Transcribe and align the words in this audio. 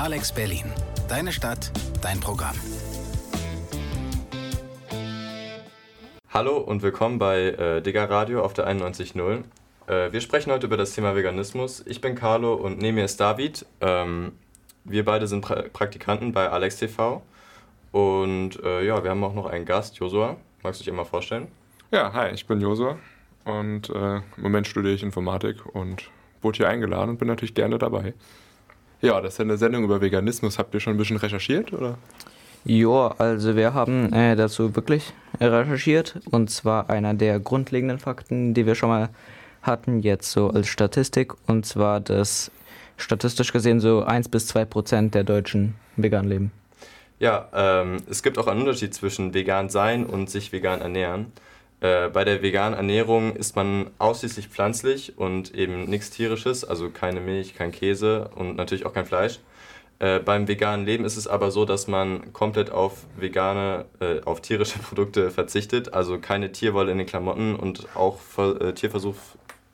Alex 0.00 0.32
Berlin. 0.32 0.64
Deine 1.10 1.30
Stadt, 1.30 1.70
dein 2.00 2.20
Programm. 2.20 2.56
Hallo 6.30 6.56
und 6.56 6.80
willkommen 6.80 7.18
bei 7.18 7.48
äh, 7.48 7.82
Digger 7.82 8.08
Radio 8.08 8.42
auf 8.42 8.54
der 8.54 8.66
91.0. 8.66 9.42
Äh, 9.88 10.10
wir 10.10 10.22
sprechen 10.22 10.52
heute 10.52 10.68
über 10.68 10.78
das 10.78 10.94
Thema 10.94 11.14
Veganismus. 11.14 11.84
Ich 11.86 12.00
bin 12.00 12.14
Carlo 12.14 12.54
und 12.54 12.78
neben 12.78 12.94
mir 12.94 13.04
ist 13.04 13.20
David. 13.20 13.66
Ähm, 13.82 14.32
wir 14.84 15.04
beide 15.04 15.26
sind 15.26 15.42
pra 15.42 15.64
Praktikanten 15.70 16.32
bei 16.32 16.48
Alex 16.48 16.78
TV. 16.78 17.20
Und 17.92 18.58
äh, 18.64 18.82
ja, 18.86 19.04
wir 19.04 19.10
haben 19.10 19.22
auch 19.22 19.34
noch 19.34 19.44
einen 19.44 19.66
Gast, 19.66 19.96
Josua. 19.96 20.38
Magst 20.62 20.80
du 20.80 20.84
dich 20.84 20.90
einmal 20.92 21.04
vorstellen? 21.04 21.48
Ja, 21.90 22.10
hi, 22.14 22.30
ich 22.32 22.46
bin 22.46 22.62
Josua 22.62 22.96
und 23.44 23.90
äh, 23.90 24.16
im 24.16 24.22
Moment 24.38 24.66
studiere 24.66 24.94
ich 24.94 25.02
Informatik 25.02 25.66
und 25.74 26.10
wurde 26.40 26.56
hier 26.56 26.70
eingeladen 26.70 27.10
und 27.10 27.18
bin 27.18 27.28
natürlich 27.28 27.54
gerne 27.54 27.76
dabei. 27.76 28.14
Ja, 29.02 29.20
das 29.20 29.34
ist 29.34 29.40
eine 29.40 29.56
Sendung 29.56 29.84
über 29.84 30.00
Veganismus. 30.00 30.58
Habt 30.58 30.74
ihr 30.74 30.80
schon 30.80 30.94
ein 30.94 30.98
bisschen 30.98 31.16
recherchiert, 31.16 31.72
oder? 31.72 31.96
Ja, 32.64 33.14
also 33.16 33.56
wir 33.56 33.72
haben 33.72 34.12
äh, 34.12 34.36
dazu 34.36 34.76
wirklich 34.76 35.14
recherchiert 35.40 36.20
und 36.30 36.50
zwar 36.50 36.90
einer 36.90 37.14
der 37.14 37.40
grundlegenden 37.40 37.98
Fakten, 37.98 38.52
die 38.52 38.66
wir 38.66 38.74
schon 38.74 38.90
mal 38.90 39.08
hatten, 39.62 40.00
jetzt 40.00 40.30
so 40.30 40.50
als 40.50 40.68
Statistik 40.68 41.32
und 41.46 41.64
zwar, 41.64 42.00
dass 42.00 42.50
statistisch 42.98 43.52
gesehen 43.52 43.80
so 43.80 44.02
1 44.02 44.28
bis 44.28 44.46
2 44.48 44.66
Prozent 44.66 45.14
der 45.14 45.24
Deutschen 45.24 45.74
vegan 45.96 46.28
leben. 46.28 46.52
Ja, 47.18 47.48
ähm, 47.54 47.98
es 48.10 48.22
gibt 48.22 48.36
auch 48.36 48.46
einen 48.46 48.60
Unterschied 48.60 48.94
zwischen 48.94 49.32
vegan 49.32 49.70
sein 49.70 50.04
und 50.04 50.28
sich 50.28 50.52
vegan 50.52 50.82
ernähren. 50.82 51.32
Äh, 51.80 52.08
bei 52.10 52.24
der 52.24 52.42
veganen 52.42 52.76
Ernährung 52.76 53.34
isst 53.36 53.56
man 53.56 53.90
ausschließlich 53.98 54.48
pflanzlich 54.48 55.18
und 55.18 55.54
eben 55.54 55.84
nichts 55.84 56.10
tierisches, 56.10 56.64
also 56.64 56.90
keine 56.90 57.20
Milch, 57.20 57.54
kein 57.54 57.72
Käse 57.72 58.30
und 58.34 58.56
natürlich 58.56 58.84
auch 58.84 58.92
kein 58.92 59.06
Fleisch. 59.06 59.40
Äh, 59.98 60.18
beim 60.20 60.48
veganen 60.48 60.86
Leben 60.86 61.04
ist 61.04 61.16
es 61.16 61.26
aber 61.26 61.50
so, 61.50 61.64
dass 61.64 61.86
man 61.86 62.32
komplett 62.32 62.70
auf 62.70 63.04
vegane, 63.16 63.86
äh, 64.00 64.20
auf 64.24 64.40
tierische 64.40 64.78
Produkte 64.82 65.30
verzichtet, 65.30 65.92
also 65.94 66.18
keine 66.18 66.52
Tierwolle 66.52 66.92
in 66.92 66.98
den 66.98 67.06
Klamotten 67.06 67.54
und 67.56 67.86
auch 67.94 68.18
äh, 68.38 68.72
Tierversuch, 68.72 69.16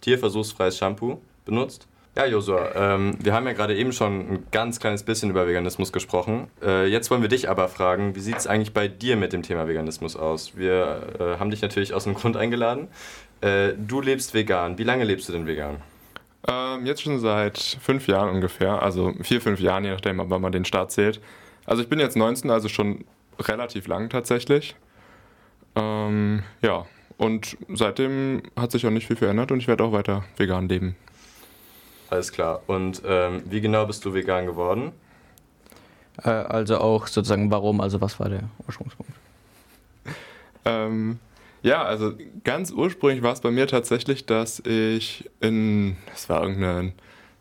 tierversuchsfreies 0.00 0.78
Shampoo 0.78 1.20
benutzt. 1.45 1.89
Ja, 2.17 2.25
Josua, 2.25 2.70
ähm, 2.75 3.19
wir 3.22 3.34
haben 3.34 3.47
ja 3.47 3.53
gerade 3.53 3.77
eben 3.77 3.92
schon 3.92 4.20
ein 4.20 4.47
ganz 4.50 4.81
kleines 4.81 5.03
bisschen 5.03 5.28
über 5.28 5.47
Veganismus 5.47 5.92
gesprochen. 5.92 6.48
Äh, 6.62 6.86
jetzt 6.86 7.11
wollen 7.11 7.20
wir 7.20 7.28
dich 7.28 7.50
aber 7.50 7.69
fragen, 7.69 8.17
wie 8.17 8.20
sieht 8.20 8.39
es 8.39 8.47
eigentlich 8.47 8.73
bei 8.73 8.89
dir 8.89 9.19
mit 9.19 9.34
dem 9.34 9.42
Thema 9.42 9.69
Veganismus 9.69 10.17
aus? 10.17 10.56
Wir 10.56 11.12
äh, 11.20 11.39
haben 11.39 11.50
dich 11.50 11.61
natürlich 11.61 11.92
aus 11.92 12.05
dem 12.05 12.14
Grund 12.14 12.39
eingeladen. 12.39 12.89
Äh, 13.42 13.75
du 13.77 14.00
lebst 14.00 14.33
vegan. 14.33 14.78
Wie 14.78 14.84
lange 14.84 15.05
lebst 15.05 15.28
du 15.28 15.34
denn 15.34 15.47
vegan? 15.47 15.83
Ähm, 16.48 16.86
jetzt 16.86 17.03
schon 17.03 17.19
seit 17.19 17.58
fünf 17.58 18.06
Jahren 18.06 18.30
ungefähr, 18.30 18.83
also 18.83 19.12
vier, 19.20 19.42
fünf 19.42 19.61
Jahren, 19.61 19.84
je 19.84 19.91
nachdem, 19.91 20.19
wann 20.19 20.41
man 20.41 20.53
den 20.53 20.64
Start 20.64 20.92
zählt. 20.92 21.20
Also 21.67 21.83
ich 21.83 21.89
bin 21.91 22.01
jetzt 22.01 22.17
19, 22.17 22.51
also 22.51 22.69
schon 22.69 23.05
relativ 23.39 23.89
lang 23.89 24.08
tatsächlich. 24.08 24.75
Ähm, 25.75 26.45
ja, 26.62 26.86
und 27.19 27.58
seitdem 27.69 28.41
hat 28.58 28.73
sich 28.73 28.86
auch 28.86 28.91
nicht 28.91 29.06
viel 29.06 29.17
verändert 29.17 29.53
und 29.53 29.58
ich 29.58 29.69
werde 29.69 29.84
auch 29.84 29.92
weiter 29.92 30.25
vegan 30.39 30.67
leben. 30.67 30.97
Alles 32.10 32.32
klar. 32.32 32.62
Und 32.66 33.02
ähm, 33.04 33.42
wie 33.46 33.60
genau 33.60 33.86
bist 33.86 34.04
du 34.04 34.14
vegan 34.14 34.46
geworden? 34.46 34.92
Äh, 36.22 36.30
also 36.30 36.78
auch 36.78 37.06
sozusagen 37.06 37.50
warum, 37.50 37.80
also 37.80 38.00
was 38.00 38.18
war 38.20 38.28
der 38.28 38.44
Ursprungspunkt? 38.66 39.12
Ähm, 40.64 41.18
ja, 41.62 41.82
also 41.82 42.12
ganz 42.44 42.70
ursprünglich 42.70 43.22
war 43.22 43.32
es 43.32 43.40
bei 43.40 43.50
mir 43.50 43.66
tatsächlich, 43.66 44.27
dass 44.27 44.60
ich 44.60 45.28
in, 45.40 45.96
das 46.10 46.28
war 46.28 46.42
irgendeine 46.42 46.92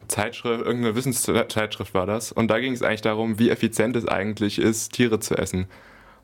Zeitschrift, 0.08 0.64
irgendeine 0.64 0.96
Wissenszeitschrift 0.96 1.94
war 1.94 2.06
das, 2.06 2.32
und 2.32 2.48
da 2.50 2.60
ging 2.60 2.74
es 2.74 2.82
eigentlich 2.82 3.02
darum, 3.02 3.40
wie 3.40 3.50
effizient 3.50 3.96
es 3.96 4.08
eigentlich 4.08 4.60
ist, 4.60 4.94
Tiere 4.94 5.20
zu 5.20 5.36
essen. 5.36 5.68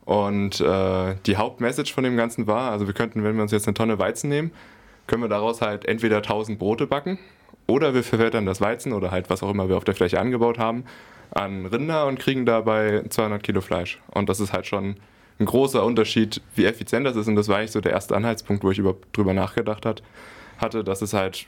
Und 0.05 0.61
äh, 0.61 1.15
die 1.25 1.37
Hauptmessage 1.37 1.93
von 1.93 2.03
dem 2.03 2.17
Ganzen 2.17 2.47
war, 2.47 2.71
also 2.71 2.87
wir 2.87 2.93
könnten, 2.93 3.23
wenn 3.23 3.35
wir 3.35 3.43
uns 3.43 3.51
jetzt 3.51 3.67
eine 3.67 3.75
Tonne 3.75 3.99
Weizen 3.99 4.29
nehmen, 4.29 4.51
können 5.07 5.23
wir 5.23 5.29
daraus 5.29 5.61
halt 5.61 5.85
entweder 5.85 6.17
1000 6.17 6.57
Brote 6.57 6.87
backen 6.87 7.19
oder 7.71 7.93
wir 7.93 8.03
verwerten 8.03 8.45
das 8.45 8.61
Weizen 8.61 8.91
oder 8.93 9.11
halt 9.11 9.29
was 9.29 9.41
auch 9.43 9.49
immer 9.49 9.69
wir 9.69 9.77
auf 9.77 9.83
der 9.83 9.95
Fläche 9.95 10.19
angebaut 10.19 10.59
haben 10.59 10.83
an 11.31 11.65
Rinder 11.65 12.07
und 12.07 12.19
kriegen 12.19 12.45
dabei 12.45 13.03
200 13.09 13.41
Kilo 13.41 13.61
Fleisch. 13.61 13.99
Und 14.11 14.27
das 14.27 14.39
ist 14.39 14.51
halt 14.51 14.67
schon 14.67 14.97
ein 15.39 15.45
großer 15.45 15.83
Unterschied, 15.83 16.41
wie 16.55 16.65
effizient 16.65 17.05
das 17.05 17.15
ist. 17.15 17.27
Und 17.27 17.35
das 17.35 17.47
war 17.47 17.57
eigentlich 17.57 17.71
so 17.71 17.79
der 17.79 17.93
erste 17.93 18.15
Anhaltspunkt, 18.15 18.63
wo 18.63 18.71
ich 18.71 18.77
über, 18.77 18.95
drüber 19.13 19.33
nachgedacht 19.33 19.85
hat, 19.85 20.03
hatte, 20.57 20.83
dass 20.83 21.01
es 21.01 21.13
halt 21.13 21.47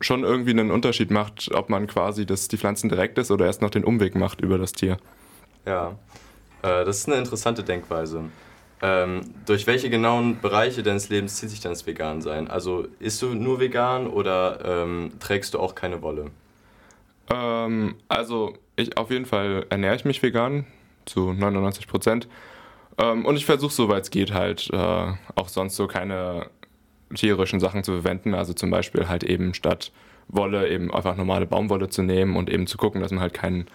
schon 0.00 0.22
irgendwie 0.22 0.50
einen 0.50 0.70
Unterschied 0.70 1.10
macht, 1.10 1.50
ob 1.52 1.70
man 1.70 1.86
quasi 1.86 2.24
das, 2.24 2.48
die 2.48 2.56
Pflanzen 2.56 2.88
direkt 2.88 3.18
ist 3.18 3.30
oder 3.30 3.46
erst 3.46 3.62
noch 3.62 3.70
den 3.70 3.84
Umweg 3.84 4.14
macht 4.14 4.40
über 4.40 4.58
das 4.58 4.72
Tier. 4.72 4.98
Ja, 5.64 5.96
äh, 6.62 6.84
das 6.84 6.98
ist 6.98 7.08
eine 7.08 7.16
interessante 7.16 7.64
Denkweise. 7.64 8.24
Ähm, 8.82 9.22
durch 9.46 9.66
welche 9.66 9.88
genauen 9.88 10.40
Bereiche 10.40 10.82
deines 10.82 11.08
Lebens 11.08 11.36
zieht 11.36 11.50
sich 11.50 11.60
dann 11.60 11.72
das 11.72 11.86
Vegan-Sein? 11.86 12.48
Also 12.48 12.86
isst 12.98 13.22
du 13.22 13.34
nur 13.34 13.58
vegan 13.58 14.06
oder 14.06 14.58
ähm, 14.64 15.12
trägst 15.18 15.54
du 15.54 15.60
auch 15.60 15.74
keine 15.74 16.02
Wolle? 16.02 16.30
Ähm, 17.32 17.96
also 18.08 18.54
ich 18.76 18.98
auf 18.98 19.10
jeden 19.10 19.26
Fall 19.26 19.66
ernähre 19.70 19.96
ich 19.96 20.04
mich 20.04 20.22
vegan 20.22 20.66
zu 21.06 21.32
99 21.32 21.86
Prozent. 21.86 22.28
Ähm, 22.98 23.24
und 23.24 23.36
ich 23.36 23.46
versuche, 23.46 23.72
soweit 23.72 24.04
es 24.04 24.10
geht, 24.10 24.32
halt 24.32 24.68
äh, 24.72 25.12
auch 25.34 25.48
sonst 25.48 25.76
so 25.76 25.86
keine 25.86 26.50
tierischen 27.14 27.60
Sachen 27.60 27.82
zu 27.82 27.92
verwenden. 27.92 28.34
Also 28.34 28.52
zum 28.52 28.70
Beispiel 28.70 29.08
halt 29.08 29.24
eben 29.24 29.54
statt 29.54 29.92
Wolle 30.28 30.68
eben 30.68 30.92
einfach 30.92 31.16
normale 31.16 31.46
Baumwolle 31.46 31.88
zu 31.88 32.02
nehmen 32.02 32.36
und 32.36 32.50
eben 32.50 32.66
zu 32.66 32.78
gucken, 32.78 33.00
dass 33.00 33.12
man 33.12 33.20
halt 33.20 33.34
keinen 33.34 33.66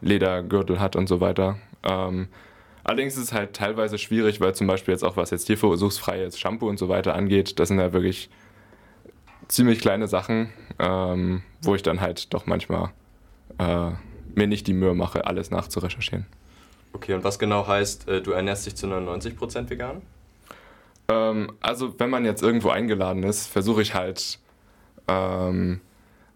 Ledergürtel 0.00 0.80
hat 0.80 0.96
und 0.96 1.06
so 1.06 1.20
weiter. 1.20 1.58
Ähm, 1.84 2.28
Allerdings 2.88 3.18
ist 3.18 3.24
es 3.24 3.32
halt 3.34 3.52
teilweise 3.52 3.98
schwierig, 3.98 4.40
weil 4.40 4.54
zum 4.54 4.66
Beispiel 4.66 4.92
jetzt 4.92 5.04
auch 5.04 5.18
was 5.18 5.28
jetzt 5.28 5.44
tierversuchsfreies 5.44 6.38
Shampoo 6.38 6.70
und 6.70 6.78
so 6.78 6.88
weiter 6.88 7.14
angeht, 7.14 7.58
das 7.58 7.68
sind 7.68 7.78
ja 7.78 7.92
wirklich 7.92 8.30
ziemlich 9.46 9.80
kleine 9.80 10.08
Sachen, 10.08 10.54
ähm, 10.78 11.42
wo 11.60 11.74
ich 11.74 11.82
dann 11.82 12.00
halt 12.00 12.32
doch 12.32 12.46
manchmal 12.46 12.92
äh, 13.58 13.90
mir 14.34 14.46
nicht 14.46 14.66
die 14.66 14.72
Mühe 14.72 14.94
mache, 14.94 15.26
alles 15.26 15.50
nachzurecherchieren. 15.50 16.24
Okay, 16.94 17.12
und 17.12 17.24
was 17.24 17.38
genau 17.38 17.66
heißt, 17.66 18.08
äh, 18.08 18.22
du 18.22 18.30
ernährst 18.30 18.64
dich 18.64 18.74
zu 18.74 18.86
99% 18.86 19.68
vegan? 19.68 20.00
Ähm, 21.10 21.52
also 21.60 21.94
wenn 22.00 22.08
man 22.08 22.24
jetzt 22.24 22.42
irgendwo 22.42 22.70
eingeladen 22.70 23.22
ist, 23.22 23.48
versuche 23.48 23.82
ich 23.82 23.92
halt 23.92 24.38
ähm, 25.08 25.82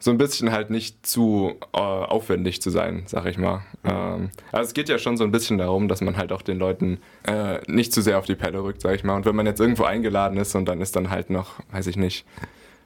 so 0.03 0.11
ein 0.11 0.19
bisschen 0.19 0.51
halt 0.51 0.69
nicht 0.69 1.07
zu 1.07 1.55
äh, 1.73 1.79
aufwendig 1.79 2.61
zu 2.61 2.71
sein, 2.71 3.05
sag 3.07 3.25
ich 3.27 3.39
mal. 3.39 3.59
Mhm. 3.85 3.91
Ähm, 3.91 4.31
also 4.51 4.67
es 4.67 4.75
geht 4.75 4.89
ja 4.89 4.99
schon 4.99 5.17
so 5.17 5.23
ein 5.23 5.31
bisschen 5.31 5.59
darum, 5.59 5.87
dass 5.87 6.01
man 6.01 6.17
halt 6.17 6.33
auch 6.33 6.43
den 6.43 6.59
Leuten 6.59 6.99
äh, 7.25 7.61
nicht 7.69 7.93
zu 7.93 8.03
sehr 8.03 8.19
auf 8.19 8.27
die 8.27 8.35
Pelle 8.35 8.65
rückt, 8.65 8.81
sag 8.81 8.97
ich 8.97 9.05
mal. 9.05 9.15
Und 9.15 9.27
wenn 9.27 9.37
man 9.37 9.47
jetzt 9.47 9.61
irgendwo 9.61 9.85
eingeladen 9.85 10.39
ist 10.39 10.57
und 10.57 10.65
dann 10.65 10.81
ist 10.81 10.97
dann 10.97 11.11
halt 11.11 11.31
noch, 11.31 11.61
weiß 11.71 11.87
ich 11.87 11.97
nicht, 11.97 12.27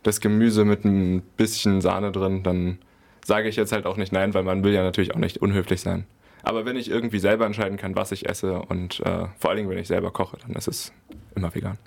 das 0.02 0.20
Gemüse 0.20 0.66
mit 0.66 0.84
ein 0.84 1.22
bisschen 1.38 1.80
Sahne 1.80 2.12
drin, 2.12 2.42
dann 2.42 2.78
sage 3.24 3.48
ich 3.48 3.56
jetzt 3.56 3.72
halt 3.72 3.86
auch 3.86 3.96
nicht 3.96 4.12
nein, 4.12 4.34
weil 4.34 4.42
man 4.42 4.62
will 4.62 4.74
ja 4.74 4.82
natürlich 4.82 5.14
auch 5.14 5.18
nicht 5.18 5.38
unhöflich 5.38 5.80
sein. 5.80 6.04
Aber 6.42 6.66
wenn 6.66 6.76
ich 6.76 6.90
irgendwie 6.90 7.18
selber 7.18 7.46
entscheiden 7.46 7.78
kann, 7.78 7.96
was 7.96 8.12
ich 8.12 8.28
esse 8.28 8.60
und 8.60 9.00
äh, 9.00 9.24
vor 9.38 9.48
allen 9.48 9.56
Dingen, 9.56 9.70
wenn 9.70 9.78
ich 9.78 9.88
selber 9.88 10.10
koche, 10.10 10.36
dann 10.46 10.54
ist 10.54 10.68
es 10.68 10.92
immer 11.34 11.54
vegan. 11.54 11.78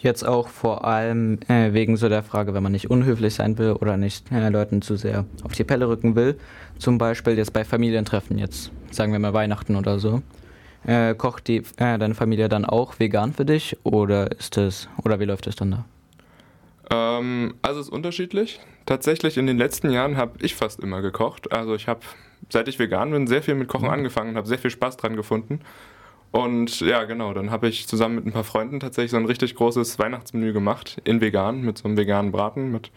Jetzt 0.00 0.26
auch 0.26 0.48
vor 0.48 0.84
allem 0.84 1.38
äh, 1.48 1.72
wegen 1.72 1.96
so 1.96 2.08
der 2.08 2.22
Frage, 2.22 2.54
wenn 2.54 2.62
man 2.62 2.72
nicht 2.72 2.90
unhöflich 2.90 3.34
sein 3.34 3.58
will 3.58 3.72
oder 3.72 3.96
nicht 3.96 4.30
äh, 4.32 4.48
Leuten 4.48 4.82
zu 4.82 4.96
sehr 4.96 5.24
auf 5.42 5.52
die 5.52 5.64
Pelle 5.64 5.88
rücken 5.88 6.14
will. 6.14 6.38
Zum 6.78 6.98
Beispiel 6.98 7.36
jetzt 7.36 7.52
bei 7.52 7.64
Familientreffen, 7.64 8.38
jetzt 8.38 8.70
sagen 8.90 9.12
wir 9.12 9.18
mal 9.18 9.34
Weihnachten 9.34 9.76
oder 9.76 9.98
so. 9.98 10.22
Äh, 10.84 11.14
kocht 11.14 11.46
die, 11.46 11.58
äh, 11.76 11.98
deine 11.98 12.14
Familie 12.14 12.48
dann 12.48 12.64
auch 12.64 12.98
vegan 12.98 13.32
für 13.32 13.44
dich 13.44 13.76
oder 13.84 14.32
ist 14.32 14.56
es 14.56 14.88
oder 15.04 15.20
wie 15.20 15.24
läuft 15.24 15.46
es 15.46 15.56
dann 15.56 15.70
da? 15.70 15.84
Ähm, 16.90 17.54
also 17.62 17.80
es 17.80 17.86
ist 17.86 17.92
unterschiedlich. 17.92 18.60
Tatsächlich 18.86 19.38
in 19.38 19.46
den 19.46 19.58
letzten 19.58 19.90
Jahren 19.90 20.16
habe 20.16 20.32
ich 20.40 20.56
fast 20.56 20.80
immer 20.80 21.02
gekocht. 21.02 21.52
Also 21.52 21.74
ich 21.74 21.86
habe, 21.86 22.00
seit 22.48 22.66
ich 22.66 22.78
vegan 22.78 23.12
bin, 23.12 23.26
sehr 23.26 23.42
viel 23.42 23.54
mit 23.54 23.68
Kochen 23.68 23.86
mhm. 23.86 23.92
angefangen 23.92 24.30
und 24.30 24.36
habe 24.36 24.48
sehr 24.48 24.58
viel 24.58 24.70
Spaß 24.70 24.96
dran 24.96 25.14
gefunden. 25.14 25.60
Und 26.32 26.80
ja, 26.80 27.04
genau, 27.04 27.34
dann 27.34 27.50
habe 27.50 27.68
ich 27.68 27.86
zusammen 27.86 28.16
mit 28.16 28.26
ein 28.26 28.32
paar 28.32 28.42
Freunden 28.42 28.80
tatsächlich 28.80 29.10
so 29.10 29.18
ein 29.18 29.26
richtig 29.26 29.54
großes 29.54 29.98
Weihnachtsmenü 29.98 30.54
gemacht, 30.54 31.00
in 31.04 31.20
vegan, 31.20 31.60
mit 31.60 31.78
so 31.78 31.84
einem 31.84 31.98
veganen 31.98 32.32
Braten, 32.32 32.72
mit, 32.72 32.90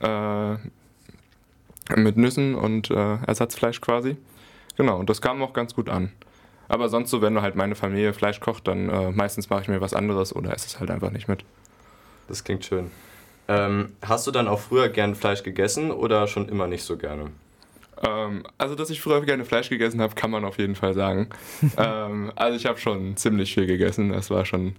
äh, 0.00 0.54
mit 1.96 2.16
Nüssen 2.16 2.54
und 2.54 2.90
äh, 2.90 3.16
Ersatzfleisch 3.26 3.80
quasi. 3.80 4.16
Genau, 4.76 4.98
und 5.00 5.10
das 5.10 5.20
kam 5.20 5.42
auch 5.42 5.52
ganz 5.52 5.74
gut 5.74 5.88
an. 5.88 6.12
Aber 6.68 6.88
sonst 6.88 7.10
so, 7.10 7.20
wenn 7.20 7.34
du 7.34 7.42
halt 7.42 7.56
meine 7.56 7.74
Familie 7.74 8.12
Fleisch 8.12 8.38
kocht, 8.38 8.68
dann 8.68 8.88
äh, 8.88 9.10
meistens 9.10 9.50
mache 9.50 9.62
ich 9.62 9.68
mir 9.68 9.80
was 9.80 9.92
anderes 9.92 10.34
oder 10.34 10.54
esse 10.54 10.68
es 10.68 10.78
halt 10.78 10.92
einfach 10.92 11.10
nicht 11.10 11.26
mit. 11.26 11.44
Das 12.28 12.44
klingt 12.44 12.64
schön. 12.64 12.92
Ähm, 13.48 13.94
hast 14.02 14.28
du 14.28 14.30
dann 14.30 14.46
auch 14.46 14.60
früher 14.60 14.88
gern 14.88 15.16
Fleisch 15.16 15.42
gegessen 15.42 15.90
oder 15.90 16.28
schon 16.28 16.48
immer 16.48 16.68
nicht 16.68 16.84
so 16.84 16.96
gerne? 16.96 17.32
Ähm, 18.06 18.44
also, 18.58 18.74
dass 18.74 18.90
ich 18.90 19.00
früher 19.00 19.20
gerne 19.22 19.44
Fleisch 19.44 19.68
gegessen 19.68 20.00
habe, 20.00 20.14
kann 20.14 20.30
man 20.30 20.44
auf 20.44 20.58
jeden 20.58 20.74
Fall 20.74 20.94
sagen. 20.94 21.28
ähm, 21.76 22.32
also, 22.36 22.56
ich 22.56 22.66
habe 22.66 22.78
schon 22.78 23.16
ziemlich 23.16 23.54
viel 23.54 23.66
gegessen. 23.66 24.10
Das 24.10 24.30
war 24.30 24.44
schon, 24.44 24.76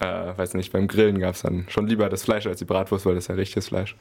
äh, 0.00 0.36
weiß 0.36 0.54
nicht, 0.54 0.72
beim 0.72 0.88
Grillen 0.88 1.18
gab 1.18 1.34
es 1.34 1.42
dann 1.42 1.66
schon 1.68 1.86
lieber 1.86 2.08
das 2.08 2.22
Fleisch 2.22 2.46
als 2.46 2.58
die 2.58 2.64
Bratwurst, 2.64 3.06
weil 3.06 3.14
das 3.14 3.24
ist 3.24 3.28
ja 3.28 3.34
richtiges 3.34 3.68
Fleisch. 3.68 3.96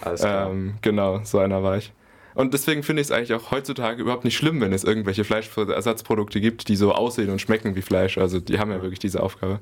Alles 0.00 0.20
klar. 0.20 0.50
Ähm, 0.50 0.74
genau, 0.82 1.20
so 1.24 1.38
einer 1.38 1.62
war 1.62 1.76
ich. 1.76 1.92
Und 2.34 2.54
deswegen 2.54 2.82
finde 2.82 3.02
ich 3.02 3.08
es 3.08 3.12
eigentlich 3.12 3.34
auch 3.34 3.50
heutzutage 3.50 4.00
überhaupt 4.00 4.24
nicht 4.24 4.36
schlimm, 4.36 4.60
wenn 4.60 4.72
es 4.72 4.84
irgendwelche 4.84 5.24
Fleischersatzprodukte 5.24 6.40
gibt, 6.40 6.68
die 6.68 6.76
so 6.76 6.92
aussehen 6.92 7.30
und 7.30 7.40
schmecken 7.40 7.76
wie 7.76 7.82
Fleisch. 7.82 8.16
Also 8.18 8.40
die 8.40 8.58
haben 8.58 8.70
ja 8.70 8.80
wirklich 8.80 8.98
diese 8.98 9.22
Aufgabe. 9.22 9.60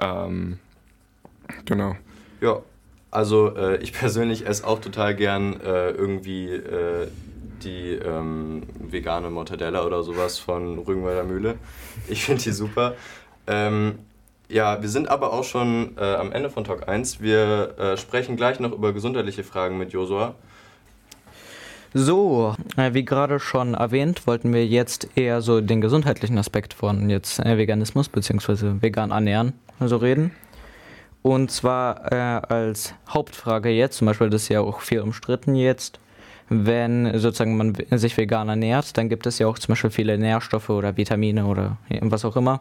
Ähm, 0.00 0.58
genau. 1.64 1.96
Ja, 2.40 2.62
also 3.10 3.54
äh, 3.56 3.76
ich 3.78 3.92
persönlich 3.98 4.46
esse 4.46 4.66
auch 4.66 4.80
total 4.80 5.14
gern 5.14 5.60
äh, 5.60 5.90
irgendwie 5.90 6.48
äh, 6.48 7.06
die 7.64 7.92
ähm, 7.92 8.62
vegane 8.78 9.30
Mortadella 9.30 9.84
oder 9.84 10.02
sowas 10.02 10.38
von 10.38 10.78
Rügenwalder 10.78 11.24
Mühle. 11.24 11.56
Ich 12.08 12.24
finde 12.24 12.42
die 12.42 12.52
super. 12.52 12.94
Ähm, 13.46 13.98
ja, 14.48 14.82
wir 14.82 14.88
sind 14.88 15.08
aber 15.08 15.32
auch 15.32 15.44
schon 15.44 15.96
äh, 15.96 16.14
am 16.14 16.32
Ende 16.32 16.50
von 16.50 16.64
Talk 16.64 16.88
1. 16.88 17.20
Wir 17.20 17.78
äh, 17.78 17.96
sprechen 17.96 18.36
gleich 18.36 18.58
noch 18.58 18.72
über 18.72 18.92
gesundheitliche 18.92 19.44
Fragen 19.44 19.78
mit 19.78 19.92
Josua. 19.92 20.34
So, 21.92 22.54
äh, 22.76 22.94
wie 22.94 23.04
gerade 23.04 23.40
schon 23.40 23.74
erwähnt, 23.74 24.26
wollten 24.26 24.52
wir 24.52 24.64
jetzt 24.66 25.08
eher 25.16 25.40
so 25.40 25.60
den 25.60 25.80
gesundheitlichen 25.80 26.38
Aspekt 26.38 26.74
von 26.74 27.10
jetzt 27.10 27.40
äh, 27.40 27.58
Veganismus 27.58 28.08
bzw. 28.08 28.80
vegan 28.80 29.10
ernähren 29.10 29.54
so 29.80 29.96
reden. 29.96 30.30
Und 31.22 31.50
zwar 31.50 32.12
äh, 32.12 32.16
als 32.16 32.94
Hauptfrage 33.08 33.70
jetzt, 33.70 33.98
zum 33.98 34.06
Beispiel 34.06 34.30
das 34.30 34.42
ist 34.42 34.48
ja 34.48 34.60
auch 34.60 34.80
viel 34.80 35.00
umstritten 35.00 35.54
jetzt, 35.54 35.98
wenn 36.50 37.18
sozusagen 37.18 37.56
man 37.56 37.74
sich 37.92 38.16
vegan 38.16 38.48
ernährt, 38.48 38.96
dann 38.98 39.08
gibt 39.08 39.26
es 39.26 39.38
ja 39.38 39.46
auch 39.46 39.58
zum 39.58 39.72
Beispiel 39.72 39.90
viele 39.90 40.18
Nährstoffe 40.18 40.68
oder 40.68 40.96
Vitamine 40.96 41.46
oder 41.46 41.78
was 42.00 42.24
auch 42.24 42.36
immer, 42.36 42.60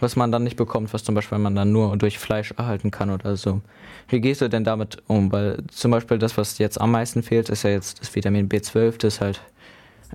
was 0.00 0.16
man 0.16 0.32
dann 0.32 0.42
nicht 0.42 0.56
bekommt, 0.56 0.92
was 0.92 1.04
zum 1.04 1.14
Beispiel 1.14 1.38
man 1.38 1.54
dann 1.54 1.72
nur 1.72 1.96
durch 1.96 2.18
Fleisch 2.18 2.52
erhalten 2.56 2.90
kann 2.90 3.10
oder 3.10 3.36
so. 3.36 3.60
Wie 4.08 4.20
gehst 4.20 4.40
du 4.40 4.48
denn 4.48 4.64
damit 4.64 4.98
um? 5.06 5.30
Weil 5.30 5.62
zum 5.68 5.92
Beispiel 5.92 6.18
das, 6.18 6.36
was 6.36 6.58
jetzt 6.58 6.80
am 6.80 6.90
meisten 6.90 7.22
fehlt, 7.22 7.48
ist 7.48 7.62
ja 7.62 7.70
jetzt 7.70 8.00
das 8.00 8.14
Vitamin 8.14 8.48
B12, 8.48 8.98
das 8.98 9.20
halt 9.20 9.40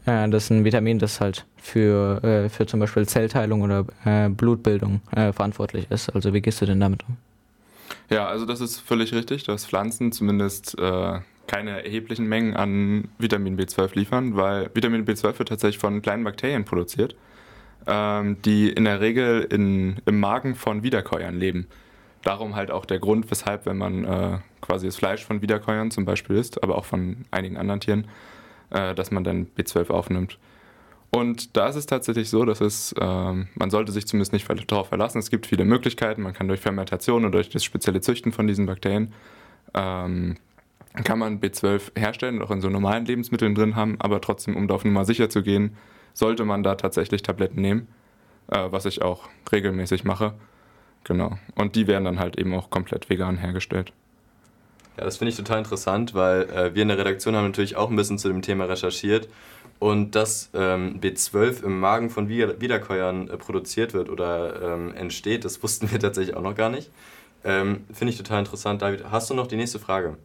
äh, 0.06 0.28
das 0.30 0.46
ist 0.46 0.50
ein 0.50 0.66
Vitamin, 0.66 1.00
das 1.00 1.22
halt 1.22 1.46
für, 1.56 2.24
äh, 2.24 2.50
für 2.50 2.66
zum 2.66 2.80
Beispiel 2.80 3.08
Zellteilung 3.08 3.62
oder 3.62 3.86
äh, 4.06 4.30
Blutbildung 4.30 5.02
äh, 5.12 5.31
verantwortlich 5.31 5.90
ist. 5.90 6.10
Also 6.10 6.34
wie 6.34 6.42
gehst 6.42 6.62
du 6.62 6.66
denn 6.66 6.80
damit 6.80 7.04
um? 7.08 7.18
Ja, 8.10 8.28
also 8.28 8.46
das 8.46 8.60
ist 8.60 8.80
völlig 8.80 9.14
richtig, 9.14 9.44
dass 9.44 9.66
Pflanzen 9.66 10.12
zumindest 10.12 10.78
äh, 10.78 11.20
keine 11.48 11.84
erheblichen 11.84 12.25
Mengen 12.25 12.56
an 12.56 13.10
Vitamin 13.18 13.57
B12 13.57 13.95
liefern, 13.95 14.36
weil 14.36 14.69
Vitamin 14.74 15.06
B12 15.06 15.40
wird 15.40 15.50
tatsächlich 15.50 15.80
von 15.80 16.01
kleinen 16.01 16.24
Bakterien 16.24 16.66
produziert 16.66 17.16
ähm, 17.88 18.42
die 18.44 18.69
in 18.69 18.86
der 18.86 19.01
Regel 19.01 19.42
in, 19.42 19.98
im 20.06 20.19
Magen 20.19 20.56
von 20.56 20.84
Wiederkäuern 20.84 21.38
leben. 21.38 21.68
Darum 22.24 22.56
halt 22.56 22.72
auch 22.72 22.86
der 22.86 23.00
Grund, 23.00 23.30
weshalb, 23.31 23.66
wenn 23.66 23.78
man 23.78 24.06
äh, 24.06 24.38
quasi 24.62 24.86
das 24.86 24.95
Fleisch 24.95 25.25
von 25.25 25.42
Wiederkäuern 25.42 25.92
zum 25.92 26.06
Beispiel 26.06 26.38
isst, 26.38 26.63
aber 26.63 26.78
auch 26.78 26.86
von 26.86 27.25
einigen 27.31 27.57
anderen 27.57 27.81
Tieren, 27.81 28.07
äh, 28.69 28.96
dass 28.96 29.12
man 29.12 29.24
dann 29.24 29.48
B12 29.57 29.89
aufnimmt. 29.89 30.39
Und 31.12 31.56
da 31.57 31.68
ist 31.68 31.75
es 31.75 31.86
tatsächlich 31.86 32.30
so, 32.30 32.44
dass 32.46 32.62
es, 32.62 32.94
äh, 32.94 33.04
man 33.04 33.69
sollte 33.69 33.92
sich 33.92 34.07
zumindest 34.07 34.34
nicht 34.34 34.48
darauf 34.72 34.88
verlassen. 34.88 35.19
Es 35.19 35.30
gibt 35.30 35.46
viele 35.46 35.66
Möglichkeiten. 35.66 36.24
Man 36.24 36.34
kann 36.34 36.48
durch 36.48 36.60
Fermentation 36.62 37.25
und 37.25 37.34
durch 37.34 37.50
das 37.50 37.63
spezielle 37.63 38.01
Züchten 38.01 38.31
von 38.31 38.48
diesen 38.48 38.66
Bakterien 38.66 39.13
ähm, 39.75 40.38
kann 40.94 41.19
man 41.19 41.40
B12 41.40 41.98
herstellen 41.98 42.38
und 42.38 42.44
auch 42.44 42.51
in 42.51 42.62
so 42.62 42.69
normalen 42.69 43.06
Lebensmitteln 43.06 43.56
drin 43.56 43.75
haben, 43.75 43.95
aber 44.00 44.22
trotzdem, 44.22 44.56
um 44.56 44.68
da 44.68 44.75
auf 44.75 44.86
Nummer 44.86 45.06
sicher 45.06 45.30
zu 45.30 45.42
gehen, 45.42 45.75
sollte 46.13 46.45
man 46.45 46.62
da 46.62 46.75
tatsächlich 46.75 47.24
Tabletten 47.24 47.62
nehmen, 47.62 47.88
äh, 48.51 48.68
was 48.69 48.86
ich 48.86 49.01
auch 49.01 49.30
regelmäßig 49.51 50.04
mache. 50.04 50.34
Genau. 51.04 51.38
Und 51.56 51.75
die 51.75 51.88
werden 51.88 52.06
dann 52.06 52.19
halt 52.19 52.38
eben 52.38 52.54
auch 52.54 52.69
komplett 52.69 53.10
vegan 53.10 53.38
hergestellt. 53.38 53.92
Ja, 54.98 55.06
das 55.06 55.18
finde 55.18 55.31
ich 55.31 55.38
total 55.38 55.57
interessant, 55.57 56.13
weil 56.13 56.44
äh, 56.44 56.75
wir 56.75 56.84
in 56.84 56.88
der 56.88 56.98
Redaktion 56.98 57.36
haben 57.36 57.46
natürlich 57.46 57.75
auch 57.75 57.89
ein 57.89 57.96
bisschen 57.96 58.19
zu 58.19 58.28
dem 58.28 58.42
Thema 58.42 58.66
recherchiert. 58.66 59.28
Und 59.80 60.16
dass 60.16 60.50
ähm, 60.54 61.01
B12 61.01 61.63
im 61.63 61.80
Magen 61.80 62.10
von 62.10 62.30
Wiederkäuern 62.30 63.28
äh, 63.28 63.38
produziert 63.38 63.94
wird 63.94 64.10
oder 64.10 64.75
ähm, 64.75 64.94
entsteht, 64.94 65.44
das 65.44 65.62
wussten 65.63 65.92
wir 65.92 66.00
tatsächlich 66.00 66.36
auch 66.36 66.44
noch 66.44 66.56
gar 66.56 66.69
nicht. 66.69 66.92
Ähm, 67.44 67.86
finde 67.92 68.12
ich 68.12 68.18
total 68.18 68.40
interessant. 68.40 68.81
David, 68.81 69.06
hast 69.12 69.30
du 69.30 69.34
noch 69.34 69.48
die 69.48 69.57
nächste 69.57 69.80
Frage? 69.80 70.18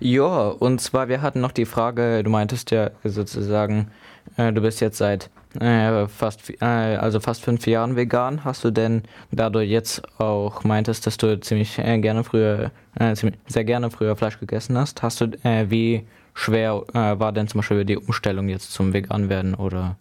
Ja, 0.00 0.48
und 0.48 0.80
zwar, 0.80 1.08
wir 1.08 1.22
hatten 1.22 1.40
noch 1.40 1.52
die 1.52 1.64
Frage, 1.64 2.22
du 2.22 2.30
meintest 2.30 2.70
ja 2.70 2.90
sozusagen, 3.04 3.90
äh, 4.36 4.52
du 4.52 4.60
bist 4.60 4.80
jetzt 4.80 4.98
seit 4.98 5.30
äh, 5.60 6.06
fast, 6.08 6.50
äh, 6.60 6.64
also 6.64 7.20
fast 7.20 7.42
fünf 7.42 7.66
Jahren 7.66 7.96
vegan. 7.96 8.44
Hast 8.44 8.64
du 8.64 8.70
denn, 8.70 9.02
da 9.30 9.50
du 9.50 9.60
jetzt 9.60 10.02
auch 10.18 10.64
meintest, 10.64 11.06
dass 11.06 11.16
du 11.18 11.38
ziemlich 11.40 11.78
äh, 11.78 11.98
gerne 11.98 12.24
früher, 12.24 12.70
äh, 12.98 13.14
ziemlich, 13.14 13.38
sehr 13.46 13.64
gerne 13.64 13.90
früher 13.90 14.16
Fleisch 14.16 14.38
gegessen 14.40 14.78
hast, 14.78 15.02
hast 15.02 15.20
du, 15.20 15.26
äh, 15.44 15.70
wie 15.70 16.06
schwer 16.34 16.82
war 16.94 17.30
denn 17.32 17.46
zum 17.46 17.58
Beispiel 17.58 17.84
die 17.84 17.98
Umstellung 17.98 18.48
jetzt 18.48 18.72
zum 18.72 18.94
Vegan 18.94 19.28
werden 19.28 19.54
oder 19.54 19.96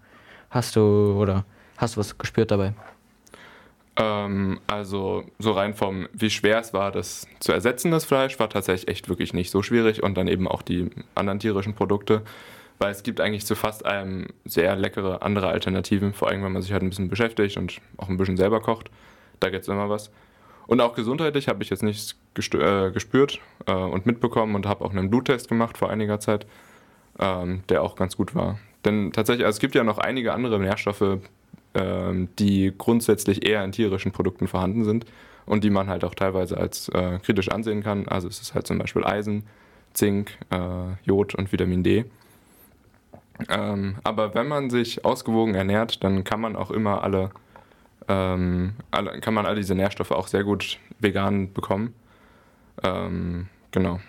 hast 0.49 0.77
du, 0.77 1.17
oder 1.19 1.43
hast 1.75 1.95
du 1.95 1.99
was 1.99 2.17
gespürt 2.17 2.51
dabei? 2.51 2.73
Ähm, 3.97 4.59
also 4.67 5.23
so 5.39 5.51
rein 5.51 5.73
vom, 5.73 6.07
wie 6.13 6.29
schwer 6.29 6.59
es 6.59 6.73
war, 6.73 6.91
das 6.91 7.27
zu 7.39 7.51
ersetzen, 7.51 7.91
das 7.91 8.05
Fleisch, 8.05 8.39
war 8.39 8.49
tatsächlich 8.49 8.87
echt 8.87 9.09
wirklich 9.09 9.33
nicht 9.33 9.51
so 9.51 9.61
schwierig 9.61 10.03
und 10.03 10.15
dann 10.15 10.27
eben 10.27 10.47
auch 10.47 10.61
die 10.61 10.89
anderen 11.15 11.39
tierischen 11.39 11.75
Produkte 11.75 12.23
weil 12.81 12.91
es 12.91 13.03
gibt 13.03 13.21
eigentlich 13.21 13.45
zu 13.45 13.53
fast 13.53 13.85
allem 13.85 14.29
sehr 14.43 14.75
leckere 14.75 15.21
andere 15.21 15.49
Alternativen, 15.49 16.13
vor 16.13 16.29
allem 16.29 16.43
wenn 16.43 16.51
man 16.51 16.63
sich 16.63 16.73
halt 16.73 16.81
ein 16.81 16.89
bisschen 16.89 17.09
beschäftigt 17.09 17.57
und 17.57 17.79
auch 17.97 18.09
ein 18.09 18.17
bisschen 18.17 18.37
selber 18.37 18.59
kocht. 18.59 18.89
Da 19.39 19.51
gibt 19.51 19.61
es 19.61 19.67
immer 19.67 19.87
was. 19.87 20.11
Und 20.65 20.81
auch 20.81 20.95
gesundheitlich 20.95 21.47
habe 21.47 21.61
ich 21.61 21.69
jetzt 21.69 21.83
nichts 21.83 22.15
äh, 22.55 22.89
gespürt 22.91 23.39
äh, 23.67 23.71
und 23.71 24.07
mitbekommen 24.07 24.55
und 24.55 24.65
habe 24.65 24.83
auch 24.83 24.91
einen 24.91 25.11
Bluttest 25.11 25.47
gemacht 25.47 25.77
vor 25.77 25.91
einiger 25.91 26.19
Zeit, 26.19 26.47
ähm, 27.19 27.61
der 27.69 27.83
auch 27.83 27.95
ganz 27.95 28.17
gut 28.17 28.33
war. 28.33 28.57
Denn 28.83 29.11
tatsächlich, 29.11 29.45
also 29.45 29.57
es 29.57 29.59
gibt 29.59 29.75
ja 29.75 29.83
noch 29.83 29.99
einige 29.99 30.33
andere 30.33 30.59
Nährstoffe, 30.59 31.19
die 31.73 32.73
grundsätzlich 32.77 33.47
eher 33.47 33.63
in 33.63 33.71
tierischen 33.71 34.11
Produkten 34.11 34.47
vorhanden 34.47 34.83
sind 34.83 35.05
und 35.45 35.63
die 35.63 35.69
man 35.69 35.87
halt 35.87 36.03
auch 36.03 36.15
teilweise 36.15 36.57
als 36.57 36.89
äh, 36.89 37.19
kritisch 37.19 37.49
ansehen 37.49 37.83
kann. 37.83 38.07
Also 38.07 38.27
es 38.27 38.41
ist 38.41 38.53
halt 38.53 38.67
zum 38.67 38.77
Beispiel 38.77 39.03
Eisen, 39.03 39.43
Zink, 39.93 40.37
äh, 40.49 40.93
Jod 41.03 41.35
und 41.35 41.51
Vitamin 41.51 41.83
D. 41.83 42.05
Ähm, 43.49 43.95
aber 44.03 44.35
wenn 44.35 44.47
man 44.47 44.69
sich 44.69 45.03
ausgewogen 45.03 45.55
ernährt, 45.55 46.03
dann 46.03 46.23
kann 46.23 46.41
man 46.41 46.55
auch 46.55 46.71
immer 46.71 47.03
alle, 47.03 47.31
ähm, 48.07 48.73
alle, 48.91 49.19
kann 49.19 49.33
man 49.33 49.45
all 49.45 49.55
diese 49.55 49.75
Nährstoffe 49.75 50.11
auch 50.11 50.27
sehr 50.27 50.43
gut 50.43 50.77
vegan 50.99 51.53
bekommen. 51.53 51.93
Ähm, 52.83 53.47
genau. 53.71 53.99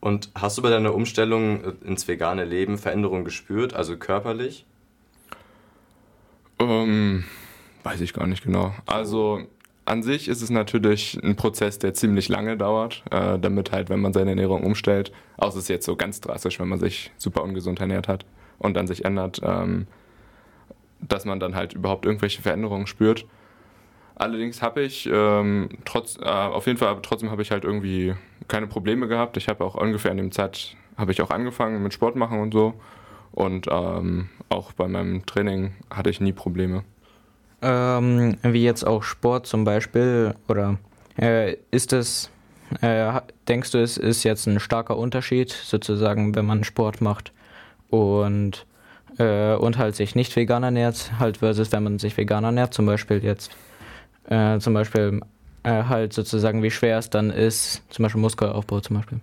Und 0.00 0.30
hast 0.34 0.58
du 0.58 0.62
bei 0.62 0.70
deiner 0.70 0.94
Umstellung 0.94 1.80
ins 1.82 2.06
vegane 2.06 2.44
Leben 2.44 2.78
Veränderungen 2.78 3.24
gespürt, 3.24 3.74
also 3.74 3.96
körperlich? 3.96 4.64
Ähm, 6.58 7.24
weiß 7.82 8.00
ich 8.00 8.12
gar 8.12 8.26
nicht 8.26 8.44
genau. 8.44 8.74
Also 8.86 9.42
an 9.84 10.02
sich 10.02 10.28
ist 10.28 10.42
es 10.42 10.50
natürlich 10.50 11.18
ein 11.22 11.36
Prozess, 11.36 11.78
der 11.78 11.94
ziemlich 11.94 12.28
lange 12.28 12.56
dauert, 12.56 13.04
äh, 13.10 13.38
damit 13.38 13.72
halt, 13.72 13.88
wenn 13.88 14.00
man 14.00 14.12
seine 14.12 14.30
Ernährung 14.30 14.64
umstellt, 14.64 15.12
außer 15.36 15.58
es 15.58 15.64
ist 15.64 15.68
jetzt 15.68 15.86
so 15.86 15.96
ganz 15.96 16.20
drastisch, 16.20 16.58
wenn 16.58 16.68
man 16.68 16.80
sich 16.80 17.12
super 17.16 17.42
ungesund 17.42 17.80
ernährt 17.80 18.08
hat 18.08 18.26
und 18.58 18.74
dann 18.74 18.86
sich 18.86 19.04
ändert, 19.04 19.40
ähm, 19.44 19.86
dass 21.00 21.24
man 21.24 21.38
dann 21.38 21.54
halt 21.54 21.74
überhaupt 21.74 22.04
irgendwelche 22.04 22.42
Veränderungen 22.42 22.86
spürt. 22.86 23.26
Allerdings 24.16 24.62
habe 24.62 24.82
ich 24.82 25.08
ähm, 25.12 25.68
trotz, 25.84 26.18
äh, 26.18 26.24
auf 26.24 26.66
jeden 26.66 26.78
Fall, 26.78 26.98
trotzdem 27.02 27.30
habe 27.30 27.42
ich 27.42 27.50
halt 27.50 27.64
irgendwie 27.64 28.14
keine 28.48 28.66
Probleme 28.66 29.08
gehabt. 29.08 29.36
Ich 29.36 29.48
habe 29.48 29.62
auch 29.62 29.74
ungefähr 29.74 30.10
in 30.10 30.16
dem 30.16 30.32
Zeit 30.32 30.74
habe 30.96 31.12
ich 31.12 31.20
auch 31.20 31.30
angefangen 31.30 31.82
mit 31.82 31.92
Sport 31.92 32.16
machen 32.16 32.40
und 32.40 32.52
so 32.52 32.74
und 33.36 33.66
ähm, 33.70 34.30
auch 34.48 34.72
bei 34.72 34.88
meinem 34.88 35.24
Training 35.26 35.74
hatte 35.90 36.10
ich 36.10 36.20
nie 36.20 36.32
Probleme. 36.32 36.82
Ähm, 37.62 38.36
wie 38.42 38.64
jetzt 38.64 38.84
auch 38.84 39.02
Sport 39.02 39.46
zum 39.46 39.64
Beispiel, 39.64 40.34
oder 40.48 40.78
äh, 41.20 41.56
ist 41.70 41.92
es, 41.92 42.30
äh, 42.80 43.20
denkst 43.46 43.72
du, 43.72 43.78
es 43.78 43.98
ist 43.98 44.24
jetzt 44.24 44.46
ein 44.46 44.58
starker 44.58 44.96
Unterschied, 44.96 45.50
sozusagen, 45.50 46.34
wenn 46.34 46.46
man 46.46 46.64
Sport 46.64 47.02
macht 47.02 47.32
und, 47.90 48.66
äh, 49.18 49.54
und 49.54 49.76
halt 49.76 49.96
sich 49.96 50.14
nicht 50.14 50.34
vegan 50.34 50.62
ernährt, 50.62 51.12
halt 51.18 51.38
versus 51.38 51.72
wenn 51.72 51.82
man 51.82 51.98
sich 51.98 52.16
vegan 52.16 52.44
ernährt, 52.44 52.72
zum 52.72 52.86
Beispiel 52.86 53.22
jetzt, 53.22 53.54
äh, 54.30 54.58
zum 54.60 54.72
Beispiel 54.72 55.20
äh, 55.62 55.84
halt 55.84 56.14
sozusagen, 56.14 56.62
wie 56.62 56.70
schwer 56.70 56.98
es 56.98 57.10
dann 57.10 57.30
ist, 57.30 57.82
zum 57.90 58.02
Beispiel 58.02 58.20
Muskelaufbau 58.22 58.80
zum 58.80 58.96
Beispiel? 58.96 59.20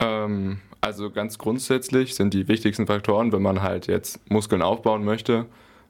Ähm, 0.00 0.60
also 0.80 1.10
ganz 1.10 1.38
grundsätzlich 1.38 2.14
sind 2.14 2.34
die 2.34 2.48
wichtigsten 2.48 2.86
Faktoren, 2.86 3.32
wenn 3.32 3.42
man 3.42 3.62
halt 3.62 3.86
jetzt 3.86 4.20
Muskeln 4.30 4.62
aufbauen 4.62 5.04
möchte, 5.04 5.46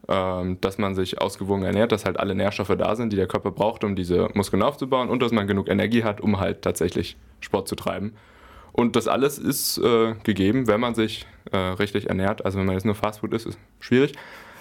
ähm, 0.09 0.61
dass 0.61 0.79
man 0.79 0.95
sich 0.95 1.21
ausgewogen 1.21 1.63
ernährt, 1.63 1.93
dass 1.93 2.05
halt 2.05 2.19
alle 2.19 2.35
Nährstoffe 2.35 2.75
da 2.77 2.97
sind, 2.97 3.13
die 3.13 3.17
der 3.17 3.29
Körper 3.29 3.51
braucht, 3.51 3.85
um 3.85 3.95
diese 3.95 4.29
Muskeln 4.35 4.63
aufzubauen 4.63 5.09
und 5.09 5.23
dass 5.23 5.33
man 5.33 5.47
genug 5.47 5.69
Energie 5.69 6.05
hat, 6.05 6.21
um 6.21 6.41
halt 6.41 6.63
tatsächlich 6.63 7.17
Sport 7.41 7.69
zu 7.69 7.77
treiben. 7.77 8.15
Und 8.73 8.97
das 8.97 9.09
alles 9.09 9.39
ist 9.39 9.79
äh, 9.79 10.15
gegeben, 10.23 10.67
wenn 10.67 10.81
man 10.81 10.95
sich 10.95 11.27
äh, 11.53 11.57
richtig 11.57 12.09
ernährt. 12.09 12.45
Also 12.45 12.59
wenn 12.59 12.67
man 12.67 12.75
jetzt 12.75 12.85
nur 12.85 12.95
Fastfood 12.95 13.35
isst, 13.35 13.47
ist 13.47 13.59
schwierig. 13.81 14.13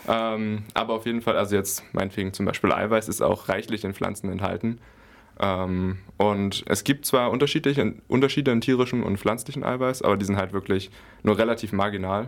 Ähm, 0.08 0.64
aber 0.74 0.94
auf 0.94 1.06
jeden 1.06 1.22
Fall, 1.22 1.38
also 1.38 1.56
jetzt 1.56 1.84
meinetwegen 1.94 2.34
zum 2.34 2.46
Beispiel 2.46 2.72
Eiweiß 2.72 3.08
ist 3.10 3.22
auch 3.22 3.50
reichlich 3.50 3.84
in 3.84 3.94
Pflanzen 3.94 4.32
enthalten. 4.32 4.80
Ähm, 5.40 6.00
und 6.18 6.64
es 6.68 6.84
gibt 6.84 7.06
zwar 7.06 7.32
unterschiedliche 7.32 7.94
Unterschiede 8.08 8.52
in 8.52 8.62
tierischem 8.62 9.04
und 9.04 9.18
pflanzlichem 9.18 9.64
Eiweiß, 9.64 10.02
aber 10.02 10.18
die 10.18 10.26
sind 10.26 10.38
halt 10.38 10.54
wirklich 10.54 10.92
nur 11.24 11.38
relativ 11.38 11.72
marginal. 11.72 12.28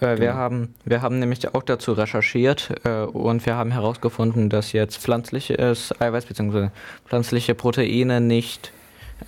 wir, 0.00 0.16
genau. 0.16 0.34
haben, 0.34 0.74
wir 0.84 1.02
haben 1.02 1.18
nämlich 1.18 1.54
auch 1.54 1.62
dazu 1.62 1.92
recherchiert 1.92 2.72
äh, 2.84 3.02
und 3.02 3.46
wir 3.46 3.54
haben 3.54 3.70
herausgefunden, 3.70 4.50
dass 4.50 4.72
jetzt 4.72 4.98
pflanzliches 4.98 5.98
Eiweiß 6.00 6.26
bzw. 6.26 6.68
pflanzliche 7.06 7.54
Proteine 7.54 8.20
nicht, 8.20 8.72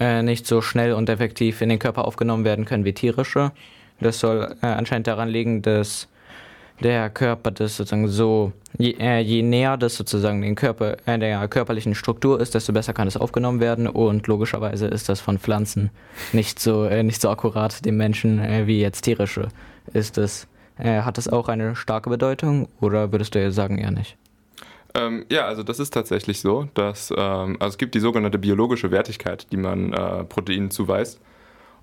äh, 0.00 0.22
nicht 0.22 0.46
so 0.46 0.60
schnell 0.60 0.94
und 0.94 1.08
effektiv 1.08 1.60
in 1.60 1.68
den 1.68 1.78
Körper 1.78 2.04
aufgenommen 2.04 2.44
werden 2.44 2.64
können 2.64 2.84
wie 2.84 2.92
tierische. 2.92 3.52
Das 4.00 4.18
soll 4.20 4.56
äh, 4.62 4.66
anscheinend 4.66 5.06
daran 5.06 5.28
liegen, 5.28 5.62
dass 5.62 6.08
der 6.82 7.10
Körper 7.10 7.50
das 7.50 7.76
sozusagen 7.76 8.08
so, 8.08 8.52
je, 8.78 8.94
äh, 8.98 9.20
je 9.20 9.42
näher 9.42 9.76
das 9.76 9.96
sozusagen 9.96 10.40
den 10.42 10.54
Körper, 10.54 10.96
äh, 11.06 11.18
der 11.18 11.46
körperlichen 11.48 11.94
Struktur 11.94 12.40
ist, 12.40 12.54
desto 12.54 12.72
besser 12.72 12.92
kann 12.92 13.08
es 13.08 13.16
aufgenommen 13.16 13.60
werden 13.60 13.86
und 13.88 14.26
logischerweise 14.26 14.86
ist 14.86 15.08
das 15.08 15.20
von 15.20 15.38
Pflanzen 15.38 15.90
nicht 16.32 16.58
so, 16.58 16.84
äh, 16.84 17.02
nicht 17.02 17.20
so 17.20 17.30
akkurat 17.30 17.84
dem 17.84 17.96
Menschen 17.96 18.38
äh, 18.38 18.66
wie 18.66 18.80
jetzt 18.80 19.02
tierische 19.02 19.48
ist 19.92 20.18
es. 20.18 20.46
Äh, 20.78 21.02
hat 21.02 21.18
das 21.18 21.28
auch 21.28 21.48
eine 21.48 21.74
starke 21.74 22.10
Bedeutung 22.10 22.68
oder 22.80 23.10
würdest 23.12 23.34
du 23.34 23.50
sagen 23.50 23.78
eher 23.78 23.90
nicht? 23.90 24.16
Ähm, 24.94 25.26
ja, 25.30 25.46
also 25.46 25.62
das 25.62 25.80
ist 25.80 25.92
tatsächlich 25.92 26.40
so, 26.40 26.68
dass 26.74 27.12
ähm, 27.16 27.56
also 27.60 27.68
es 27.74 27.78
gibt 27.78 27.94
die 27.94 28.00
sogenannte 28.00 28.38
biologische 28.38 28.90
Wertigkeit, 28.90 29.46
die 29.52 29.56
man 29.56 29.92
äh, 29.92 30.24
Proteinen 30.24 30.70
zuweist. 30.70 31.20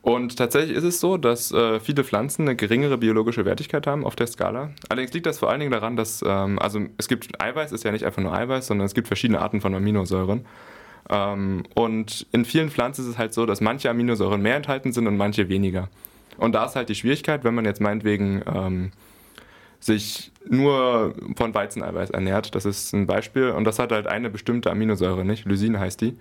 Und 0.05 0.38
tatsächlich 0.38 0.77
ist 0.77 0.83
es 0.83 1.00
so, 1.00 1.17
dass 1.17 1.51
äh, 1.51 1.79
viele 1.79 2.03
Pflanzen 2.03 2.43
eine 2.43 2.55
geringere 2.55 3.00
biologische 3.00 3.43
Wertigkeit 3.43 3.88
haben 3.88 4.05
auf 4.05 4.15
der 4.15 4.27
Skala. 4.27 4.69
Allerdings 4.88 5.13
liegt 5.13 5.25
das 5.25 5.39
vor 5.39 5.50
allen 5.50 5.62
Dingen 5.62 5.71
daran, 5.71 5.95
dass, 5.95 6.24
ähm, 6.24 6.59
also 6.59 6.79
es 7.00 7.07
gibt 7.07 7.41
Eiweiß, 7.41 7.71
ist 7.71 7.83
ja 7.83 7.91
nicht 7.91 8.05
einfach 8.05 8.21
nur 8.21 8.31
Eiweiß, 8.31 8.67
sondern 8.67 8.85
es 8.85 8.93
gibt 8.93 9.07
verschiedene 9.07 9.41
Arten 9.41 9.62
von 9.62 9.74
Aminosäuren. 9.74 10.45
Ähm, 11.09 11.63
und 11.74 12.27
in 12.31 12.45
vielen 12.45 12.69
Pflanzen 12.69 13.01
ist 13.01 13.07
es 13.07 13.17
halt 13.17 13.33
so, 13.33 13.47
dass 13.47 13.62
manche 13.62 13.89
Aminosäuren 13.89 14.43
mehr 14.43 14.57
enthalten 14.57 14.91
sind 14.93 15.07
und 15.07 15.17
manche 15.17 15.50
weniger. 15.50 15.89
Und 16.38 16.53
da 16.53 16.65
ist 16.65 16.75
halt 16.75 16.89
die 16.89 16.95
Schwierigkeit, 16.95 17.43
wenn 17.43 17.55
man 17.55 17.65
jetzt 17.65 17.81
meinetwegen 17.81 18.43
ähm, 18.45 18.91
sich 19.79 20.31
nur 20.47 21.15
von 21.35 21.55
Weizeneiweiß 21.55 22.12
ernährt, 22.12 22.53
das 22.53 22.65
ist 22.65 22.93
ein 22.93 23.07
Beispiel, 23.07 23.50
und 23.50 23.63
das 23.63 23.79
hat 23.79 23.91
halt 23.91 24.05
eine 24.05 24.29
bestimmte 24.29 24.69
Aminosäure 24.69 25.25
nicht, 25.25 25.45
Lysin 25.45 25.79
heißt 25.79 26.00
die 26.00 26.15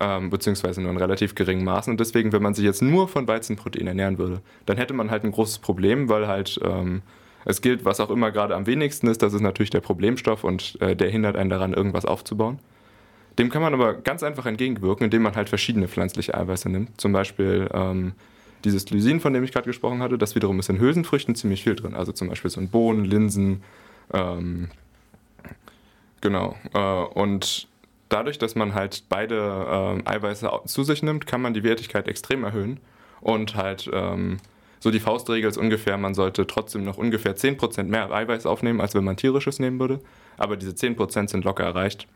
ähm, 0.00 0.30
beziehungsweise 0.30 0.80
nur 0.80 0.90
in 0.90 0.96
relativ 0.96 1.34
geringen 1.34 1.64
Maßen. 1.64 1.90
Und 1.90 2.00
deswegen, 2.00 2.32
wenn 2.32 2.42
man 2.42 2.54
sich 2.54 2.64
jetzt 2.64 2.82
nur 2.82 3.08
von 3.08 3.28
Weizenprotein 3.28 3.86
ernähren 3.86 4.18
würde, 4.18 4.40
dann 4.66 4.76
hätte 4.76 4.94
man 4.94 5.10
halt 5.10 5.24
ein 5.24 5.32
großes 5.32 5.58
Problem, 5.58 6.08
weil 6.08 6.26
halt 6.26 6.58
ähm, 6.64 7.02
es 7.44 7.60
gilt, 7.60 7.84
was 7.84 8.00
auch 8.00 8.10
immer 8.10 8.30
gerade 8.30 8.54
am 8.54 8.66
wenigsten 8.66 9.08
ist, 9.08 9.22
das 9.22 9.34
ist 9.34 9.40
natürlich 9.40 9.70
der 9.70 9.80
Problemstoff 9.80 10.44
und 10.44 10.80
äh, 10.80 10.94
der 10.94 11.10
hindert 11.10 11.36
einen 11.36 11.50
daran, 11.50 11.72
irgendwas 11.72 12.04
aufzubauen. 12.04 12.58
Dem 13.38 13.48
kann 13.48 13.62
man 13.62 13.72
aber 13.72 13.94
ganz 13.94 14.22
einfach 14.22 14.46
entgegenwirken, 14.46 15.04
indem 15.04 15.22
man 15.22 15.34
halt 15.34 15.48
verschiedene 15.48 15.88
pflanzliche 15.88 16.34
Eiweiße 16.34 16.68
nimmt. 16.68 17.00
Zum 17.00 17.12
Beispiel 17.12 17.68
ähm, 17.72 18.12
dieses 18.64 18.90
Lysin, 18.90 19.20
von 19.20 19.32
dem 19.32 19.42
ich 19.42 19.52
gerade 19.52 19.66
gesprochen 19.66 20.02
hatte, 20.02 20.18
das 20.18 20.34
wiederum 20.34 20.58
ist 20.58 20.68
in 20.68 20.78
Hülsenfrüchten 20.78 21.34
ziemlich 21.34 21.62
viel 21.62 21.74
drin. 21.74 21.94
Also 21.94 22.12
zum 22.12 22.28
Beispiel 22.28 22.50
so 22.50 22.60
in 22.60 22.68
Bohnen, 22.68 23.04
Linsen, 23.04 23.62
ähm, 24.12 24.68
genau. 26.20 26.56
Äh, 26.74 26.78
und 27.18 27.68
dadurch, 28.12 28.38
dass 28.38 28.54
man 28.54 28.74
halt 28.74 29.04
beide 29.08 30.02
äh, 30.04 30.08
Eiweiße 30.08 30.50
zu 30.66 30.84
sich 30.84 31.02
nimmt, 31.02 31.26
kann 31.26 31.40
man 31.40 31.54
die 31.54 31.62
Wertigkeit 31.62 32.08
extrem 32.08 32.44
erhöhen. 32.44 32.80
Und 33.20 33.54
halt 33.56 33.88
ähm, 33.92 34.38
so 34.80 34.90
die 34.90 35.00
Faustregel 35.00 35.48
ist 35.48 35.56
ungefähr, 35.56 35.96
man 35.96 36.14
sollte 36.14 36.46
trotzdem 36.46 36.84
noch 36.84 36.98
ungefähr 36.98 37.36
10% 37.36 37.84
mehr 37.84 38.10
Eiweiß 38.10 38.46
aufnehmen, 38.46 38.80
als 38.80 38.94
wenn 38.94 39.04
man 39.04 39.16
tierisches 39.16 39.60
nehmen 39.60 39.78
würde. 39.78 40.00
Aber 40.36 40.56
diese 40.56 40.72
10% 40.72 41.28
sind 41.28 41.44
locker 41.44 41.64
erreicht. 41.64 42.08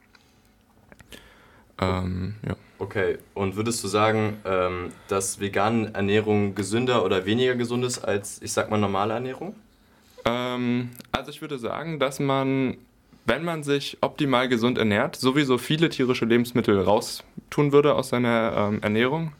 Ähm, 1.81 2.35
ja. 2.47 2.57
Okay, 2.79 3.19
und 3.35 3.57
würdest 3.57 3.85
du 3.85 3.89
sagen, 3.89 4.39
ähm, 4.45 4.93
dass 5.09 5.41
vegane 5.41 5.95
Ernährung 5.95 6.55
gesünder 6.55 7.05
oder 7.05 7.25
weniger 7.25 7.55
gesund 7.55 7.85
ist 7.85 7.99
als, 7.99 8.43
ich 8.43 8.53
sag 8.53 8.71
mal, 8.71 8.79
normale 8.79 9.15
Ernährung? 9.15 9.55
Ähm, 10.25 10.91
also 11.13 11.31
ich 11.31 11.41
würde 11.41 11.59
sagen, 11.59 11.99
dass 12.01 12.19
man 12.19 12.77
wenn 13.27 13.45
man 13.45 13.63
sich 13.63 13.99
optimal 14.01 14.49
gesund 14.49 14.79
ernährt, 14.79 15.17
sowieso 15.17 15.59
viele 15.59 15.89
tierische 15.89 16.25
Lebensmittel 16.25 16.81
raustun 16.81 17.73
würde 17.73 17.95
aus 17.95 18.09
seiner 18.11 18.55
ähm, 18.57 18.83
Ernährung. 18.83 19.33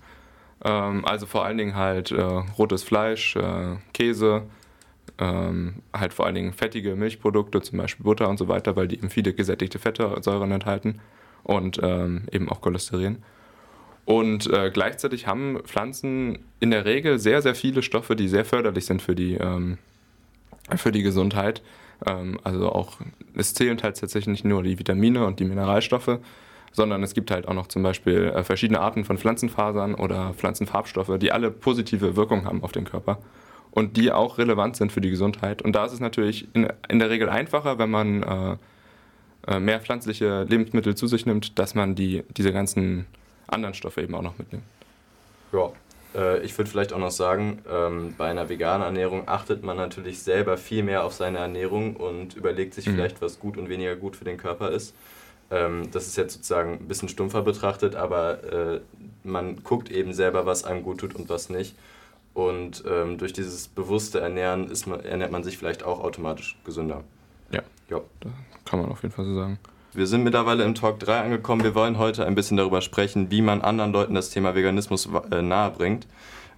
Ähm, 0.65 1.05
also 1.05 1.27
vor 1.27 1.45
allen 1.45 1.59
Dingen 1.59 1.77
halt 1.77 2.11
äh, 2.11 2.21
rotes 2.21 2.83
Fleisch, 2.83 3.37
äh, 3.37 3.77
Käse, 3.95 4.43
ähm, 5.19 5.77
halt 5.93 6.13
vor 6.13 6.27
allen 6.27 6.35
Dingen 6.35 6.53
fettige 6.53 6.97
Milchprodukte, 6.97 7.63
zum 7.63 7.79
Beispiel 7.79 8.05
Butter 8.05 8.29
und 8.29 8.39
so 8.39 8.49
weiter, 8.49 8.77
weil 8.77 8.89
die 8.89 8.97
eben 8.97 9.09
viele 9.09 9.33
gesättigte 9.33 9.79
Fettsäuren 9.79 10.51
enthalten 10.51 11.01
und 11.45 11.79
ähm, 11.83 12.25
eben 12.33 12.49
auch 12.49 12.61
Cholesterin. 12.61 13.23
Und 14.05 14.53
äh, 14.53 14.71
gleichzeitig 14.71 15.27
haben 15.27 15.61
Pflanzen 15.65 16.39
in 16.61 16.71
der 16.71 16.85
Regel 16.85 17.19
sehr, 17.19 17.43
sehr 17.43 17.55
viele 17.55 17.83
Stoffe, 17.83 18.15
die 18.15 18.29
sehr 18.29 18.45
förderlich 18.45 18.87
sind 18.87 19.03
für 19.03 19.15
die, 19.15 19.35
ähm, 19.35 19.79
für 20.77 20.93
die 20.93 21.03
Gesundheit. 21.03 21.63
Ähm, 22.05 22.39
also 22.45 22.71
auch, 22.71 22.99
es 23.35 23.55
zählen 23.55 23.81
halt 23.83 23.99
tatsächlich 23.99 24.27
nicht 24.27 24.45
nur 24.45 24.63
die 24.63 24.79
Vitamine 24.79 25.25
und 25.25 25.41
die 25.41 25.45
Mineralstoffe, 25.45 26.19
sondern 26.73 27.03
es 27.03 27.15
gibt 27.15 27.31
halt 27.31 27.49
auch 27.49 27.55
noch 27.55 27.69
zum 27.69 27.83
Beispiel 27.83 28.33
äh, 28.35 28.45
verschiedene 28.45 28.81
Arten 28.81 29.05
von 29.05 29.19
Pflanzenfasern 29.19 29.95
oder 29.95 30.35
Pflanzenfarbstoffe, 30.35 31.19
die 31.19 31.33
alle 31.33 31.51
positive 31.51 32.17
Wirkung 32.17 32.45
haben 32.45 32.63
auf 32.63 32.73
den 32.73 32.85
Körper 32.85 33.19
und 33.71 33.97
die 33.97 34.13
auch 34.13 34.39
relevant 34.39 34.77
sind 34.77 34.93
für 34.93 35.01
die 35.01 35.11
Gesundheit. 35.11 35.63
Und 35.63 35.75
da 35.75 35.87
ist 35.87 35.93
es 35.93 36.01
natürlich 36.01 36.49
in, 36.55 36.69
in 36.89 36.99
der 36.99 37.11
Regel 37.11 37.29
einfacher, 37.29 37.79
wenn 37.79 37.91
man 37.91 38.23
äh, 38.23 38.57
äh 39.47 39.61
mehr 39.61 39.81
pflanzliche 39.81 40.45
Lebensmittel 40.45 40.95
zu 40.95 41.07
sich 41.07 41.25
nimmt, 41.25 41.59
dass 41.59 41.75
man 41.75 41.95
die, 41.95 42.25
diese 42.37 42.53
ganzen 42.53 43.07
anderen 43.47 43.75
Stoffe 43.75 44.03
eben 44.03 44.15
auch 44.15 44.23
noch 44.23 44.39
mitnimmt. 44.39 44.65
Ja, 45.53 45.71
äh, 46.17 46.41
ich 46.41 46.57
würde 46.57 46.71
vielleicht 46.71 46.93
auch 46.93 46.99
noch 46.99 47.11
sagen, 47.11 47.63
ähm, 47.71 48.15
bei 48.17 48.29
einer 48.29 48.49
veganen 48.49 48.83
Ernährung 48.83 49.25
achtet 49.27 49.63
man 49.63 49.77
natürlich 49.77 50.23
selber 50.23 50.57
viel 50.57 50.83
mehr 50.83 51.05
auf 51.05 51.13
seine 51.13 51.39
Ernährung 51.39 51.97
und 51.97 52.35
überlegt 52.35 52.75
sich 52.75 52.87
mhm. 52.87 52.95
vielleicht, 52.95 53.21
was 53.21 53.39
gut 53.39 53.57
und 53.57 53.69
weniger 53.69 53.95
gut 53.97 54.17
für 54.17 54.25
den 54.25 54.39
Körper 54.39 54.71
ist. 54.71 54.95
Ähm, 55.51 55.91
das 55.93 56.07
ist 56.07 56.17
jetzt 56.17 56.35
sozusagen 56.35 56.73
ein 56.73 56.89
bisschen 56.89 57.09
stumpfer 57.09 57.43
betrachtet, 57.43 57.95
aber 57.95 58.43
äh, 58.53 58.81
man 59.23 59.63
guckt 59.63 59.91
eben 59.91 60.13
selber, 60.13 60.47
was 60.47 60.65
einem 60.65 60.83
gut 60.83 60.99
tut 60.99 61.15
und 61.15 61.29
was 61.29 61.51
nicht. 61.51 61.77
Und 62.35 62.85
ähm, 62.87 63.17
durch 63.17 63.33
dieses 63.33 63.69
bewusste 63.69 64.21
Ernähren 64.21 64.71
ist 64.71 64.87
man, 64.87 65.01
ernährt 65.01 65.33
man 65.33 65.45
sich 65.45 65.57
vielleicht 65.57 65.85
auch 65.85 66.01
automatisch 66.01 66.59
gesünder. 66.65 67.05
Ja, 67.51 67.63
ja. 67.89 68.01
kann 68.65 68.81
man 68.81 68.91
auf 68.91 69.03
jeden 69.03 69.15
Fall 69.15 69.25
so 69.25 69.35
sagen. 69.35 69.59
Wir 69.97 70.07
sind 70.07 70.25
mittlerweile 70.25 70.63
im 70.63 70.75
Talk 70.75 71.01
3 71.01 71.21
angekommen. 71.21 71.65
Wir 71.65 71.75
wollen 71.75 71.97
heute 71.97 72.27
ein 72.27 72.35
bisschen 72.35 72.59
darüber 72.59 72.83
sprechen, 72.83 73.31
wie 73.31 73.41
man 73.41 73.63
anderen 73.63 73.95
Leuten 73.95 74.13
das 74.13 74.29
Thema 74.29 74.55
Veganismus 74.55 75.09
äh, 75.31 75.41
nahebringt. 75.41 76.07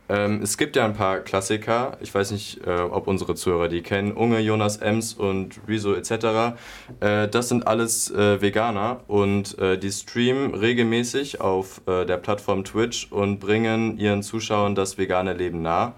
Ähm, 0.08 0.42
es 0.42 0.58
gibt 0.58 0.74
ja 0.74 0.84
ein 0.84 0.94
paar 0.94 1.20
Klassiker, 1.20 1.98
ich 2.00 2.12
weiß 2.12 2.32
nicht, 2.32 2.66
äh, 2.66 2.80
ob 2.80 3.06
unsere 3.06 3.36
Zuhörer 3.36 3.68
die 3.68 3.82
kennen, 3.82 4.10
Unge, 4.10 4.40
Jonas 4.40 4.78
Ems 4.78 5.14
und 5.14 5.60
Rezo 5.68 5.94
etc. 5.94 6.58
Äh, 6.98 7.28
das 7.28 7.48
sind 7.48 7.64
alles 7.68 8.10
äh, 8.10 8.42
Veganer 8.42 9.04
und 9.06 9.56
äh, 9.60 9.78
die 9.78 9.92
streamen 9.92 10.56
regelmäßig 10.56 11.40
auf 11.40 11.82
äh, 11.86 12.06
der 12.06 12.16
Plattform 12.16 12.64
Twitch 12.64 13.12
und 13.12 13.38
bringen 13.38 13.98
ihren 13.98 14.24
Zuschauern 14.24 14.74
das 14.74 14.98
vegane 14.98 15.34
Leben 15.34 15.62
nah. 15.62 15.94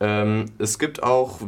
Ähm, 0.00 0.46
es 0.56 0.78
gibt 0.78 1.02
auch 1.02 1.40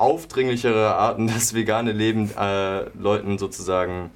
aufdringlichere 0.00 0.94
Arten, 0.94 1.26
das 1.34 1.54
vegane 1.54 1.92
Leben 1.92 2.30
äh, 2.36 2.88
Leuten 2.98 3.38
sozusagen 3.38 4.10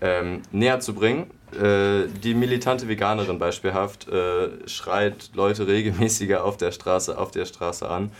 ähm, 0.00 0.42
näher 0.52 0.80
zu 0.80 0.94
bringen. 0.94 1.30
Äh, 1.52 2.08
die 2.22 2.34
militante 2.34 2.88
Veganerin 2.88 3.38
beispielhaft 3.38 4.08
äh, 4.08 4.68
schreit 4.68 5.30
Leute 5.34 5.66
regelmäßiger 5.66 6.44
auf 6.44 6.56
der 6.56 6.72
Straße, 6.72 7.16
auf 7.16 7.30
der 7.30 7.46
Straße 7.46 7.88
an 7.88 8.10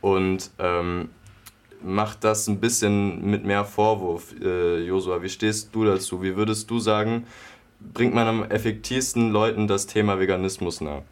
und 0.00 0.50
ähm, 0.58 1.08
macht 1.82 2.24
das 2.24 2.46
ein 2.46 2.60
bisschen 2.60 3.24
mit 3.24 3.44
mehr 3.44 3.64
Vorwurf. 3.64 4.34
Äh, 4.40 4.80
Josua, 4.84 5.22
wie 5.22 5.28
stehst 5.28 5.74
du 5.74 5.84
dazu? 5.84 6.22
Wie 6.22 6.36
würdest 6.36 6.70
du 6.70 6.78
sagen, 6.78 7.26
bringt 7.80 8.14
man 8.14 8.26
am 8.26 8.44
effektivsten 8.44 9.30
Leuten 9.30 9.66
das 9.66 9.86
Thema 9.86 10.18
Veganismus 10.18 10.80
nahe? 10.80 11.02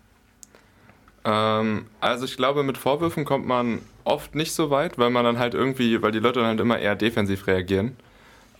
Ähm, 1.25 1.87
also 2.01 2.25
ich 2.25 2.37
glaube, 2.37 2.63
mit 2.63 2.79
Vorwürfen 2.79 3.25
kommt 3.25 3.47
man 3.47 3.81
oft 4.05 4.35
nicht 4.35 4.53
so 4.53 4.71
weit, 4.71 4.99
weil 4.99 5.11
man 5.11 5.25
dann 5.25 5.39
halt 5.39 5.55
irgendwie, 5.55 6.03
weil 6.03 6.13
die 6.13 6.19
Leute 6.19 6.41
dann 6.41 6.49
halt 6.49 6.61
immer 6.61 6.79
eher 6.79 6.97
defensiv 6.97 7.47
reagieren. 7.47 7.97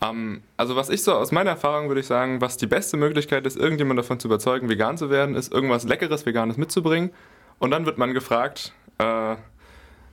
Ähm, 0.01 0.41
also 0.57 0.75
was 0.75 0.89
ich 0.89 1.03
so 1.03 1.13
aus 1.13 1.31
meiner 1.31 1.51
Erfahrung 1.51 1.87
würde 1.87 2.01
ich 2.01 2.07
sagen, 2.07 2.41
was 2.41 2.57
die 2.57 2.67
beste 2.67 2.97
Möglichkeit 2.97 3.45
ist, 3.45 3.57
irgendjemand 3.57 3.99
davon 3.99 4.19
zu 4.19 4.27
überzeugen, 4.27 4.69
vegan 4.69 4.97
zu 4.97 5.09
werden, 5.09 5.35
ist 5.35 5.51
irgendwas 5.51 5.83
Leckeres, 5.83 6.25
Veganes 6.25 6.57
mitzubringen. 6.57 7.11
Und 7.59 7.71
dann 7.71 7.85
wird 7.85 7.97
man 7.97 8.13
gefragt, 8.13 8.73
äh, 8.97 9.35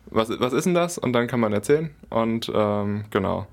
was, 0.06 0.28
was 0.40 0.52
ist 0.52 0.64
denn 0.64 0.74
das? 0.74 0.98
Und 0.98 1.12
dann 1.12 1.26
kann 1.26 1.40
man 1.40 1.52
erzählen. 1.52 1.90
Und 2.08 2.50
ähm, 2.54 3.04
genau. 3.10 3.46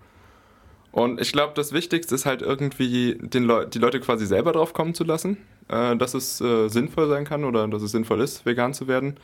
Und 0.91 1.21
ich 1.21 1.31
glaube, 1.31 1.53
das 1.55 1.73
Wichtigste 1.73 2.15
ist 2.15 2.25
halt 2.25 2.41
irgendwie 2.41 3.17
den 3.21 3.43
Leu 3.43 3.65
die 3.65 3.79
Leute 3.79 3.99
quasi 3.99 4.25
selber 4.25 4.51
drauf 4.51 4.73
kommen 4.73 4.93
zu 4.93 5.03
lassen, 5.03 5.37
äh, 5.67 5.95
dass 5.95 6.13
es 6.13 6.41
äh, 6.41 6.69
sinnvoll 6.69 7.07
sein 7.09 7.25
kann 7.25 7.43
oder 7.43 7.67
dass 7.67 7.81
es 7.81 7.91
sinnvoll 7.91 8.21
ist, 8.21 8.45
vegan 8.45 8.73
zu 8.73 8.87
werden. 8.87 9.17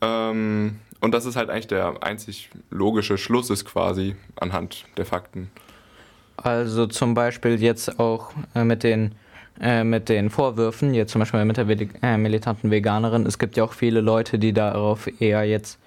Ähm, 0.00 0.78
und 1.00 1.12
das 1.12 1.26
ist 1.26 1.36
halt 1.36 1.50
eigentlich 1.50 1.68
der 1.68 2.02
einzig 2.02 2.50
logische 2.70 3.18
Schluss 3.18 3.50
ist 3.50 3.64
quasi 3.64 4.16
anhand 4.36 4.84
der 4.96 5.06
Fakten. 5.06 5.50
Also 6.36 6.86
zum 6.86 7.14
Beispiel 7.14 7.62
jetzt 7.62 7.98
auch 7.98 8.32
äh, 8.54 8.64
mit 8.64 8.82
den 8.82 9.14
äh, 9.60 9.84
mit 9.84 10.08
den 10.08 10.28
Vorwürfen, 10.28 10.92
jetzt 10.92 11.12
zum 11.12 11.20
Beispiel 11.20 11.44
mit 11.44 11.56
der 11.56 11.66
äh, 12.02 12.18
militanten 12.18 12.70
Veganerin, 12.70 13.24
es 13.24 13.38
gibt 13.38 13.56
ja 13.56 13.64
auch 13.64 13.72
viele 13.72 14.02
Leute, 14.02 14.38
die 14.38 14.52
darauf 14.52 15.08
eher 15.20 15.44
jetzt 15.44 15.78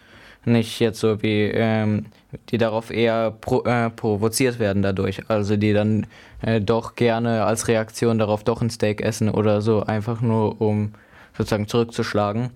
nicht 0.50 0.80
jetzt 0.80 1.00
so 1.00 1.22
wie, 1.22 1.44
ähm, 1.46 2.08
die 2.50 2.58
darauf 2.58 2.92
eher 2.92 3.32
pro, 3.32 3.64
äh, 3.64 3.90
provoziert 3.90 4.60
werden 4.60 4.82
dadurch. 4.82 5.30
Also 5.30 5.58
die 5.58 5.74
dann 5.74 6.08
äh, 6.42 6.62
doch 6.62 6.96
gerne 6.96 7.46
als 7.46 7.68
Reaktion 7.68 8.18
darauf 8.18 8.44
doch 8.44 8.62
ein 8.62 8.70
Steak 8.70 9.02
essen 9.02 9.30
oder 9.30 9.62
so, 9.62 9.84
einfach 9.84 10.22
nur 10.22 10.60
um 10.62 10.94
sozusagen 11.38 11.68
zurückzuschlagen. 11.68 12.50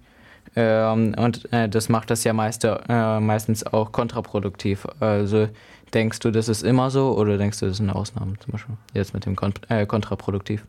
Ähm, 0.55 1.15
und 1.17 1.51
äh, 1.51 1.67
das 1.69 1.89
macht 1.89 2.09
das 2.09 2.23
ja 2.23 2.33
meist, 2.33 2.63
äh, 2.63 3.19
meistens 3.19 3.65
auch 3.65 3.91
kontraproduktiv. 3.91 4.85
Also 4.99 5.49
denkst 5.93 6.19
du, 6.19 6.31
das 6.31 6.49
ist 6.49 6.63
immer 6.63 6.91
so 6.91 7.17
oder 7.17 7.37
denkst 7.37 7.59
du, 7.59 7.65
das 7.65 7.75
ist 7.75 7.81
eine 7.81 7.95
Ausnahme 7.95 8.37
zum 8.39 8.51
Beispiel? 8.51 8.75
Jetzt 8.93 9.13
mit 9.13 9.25
dem 9.25 9.35
Kont 9.35 9.61
äh, 9.69 9.85
kontraproduktiv. 9.85 10.63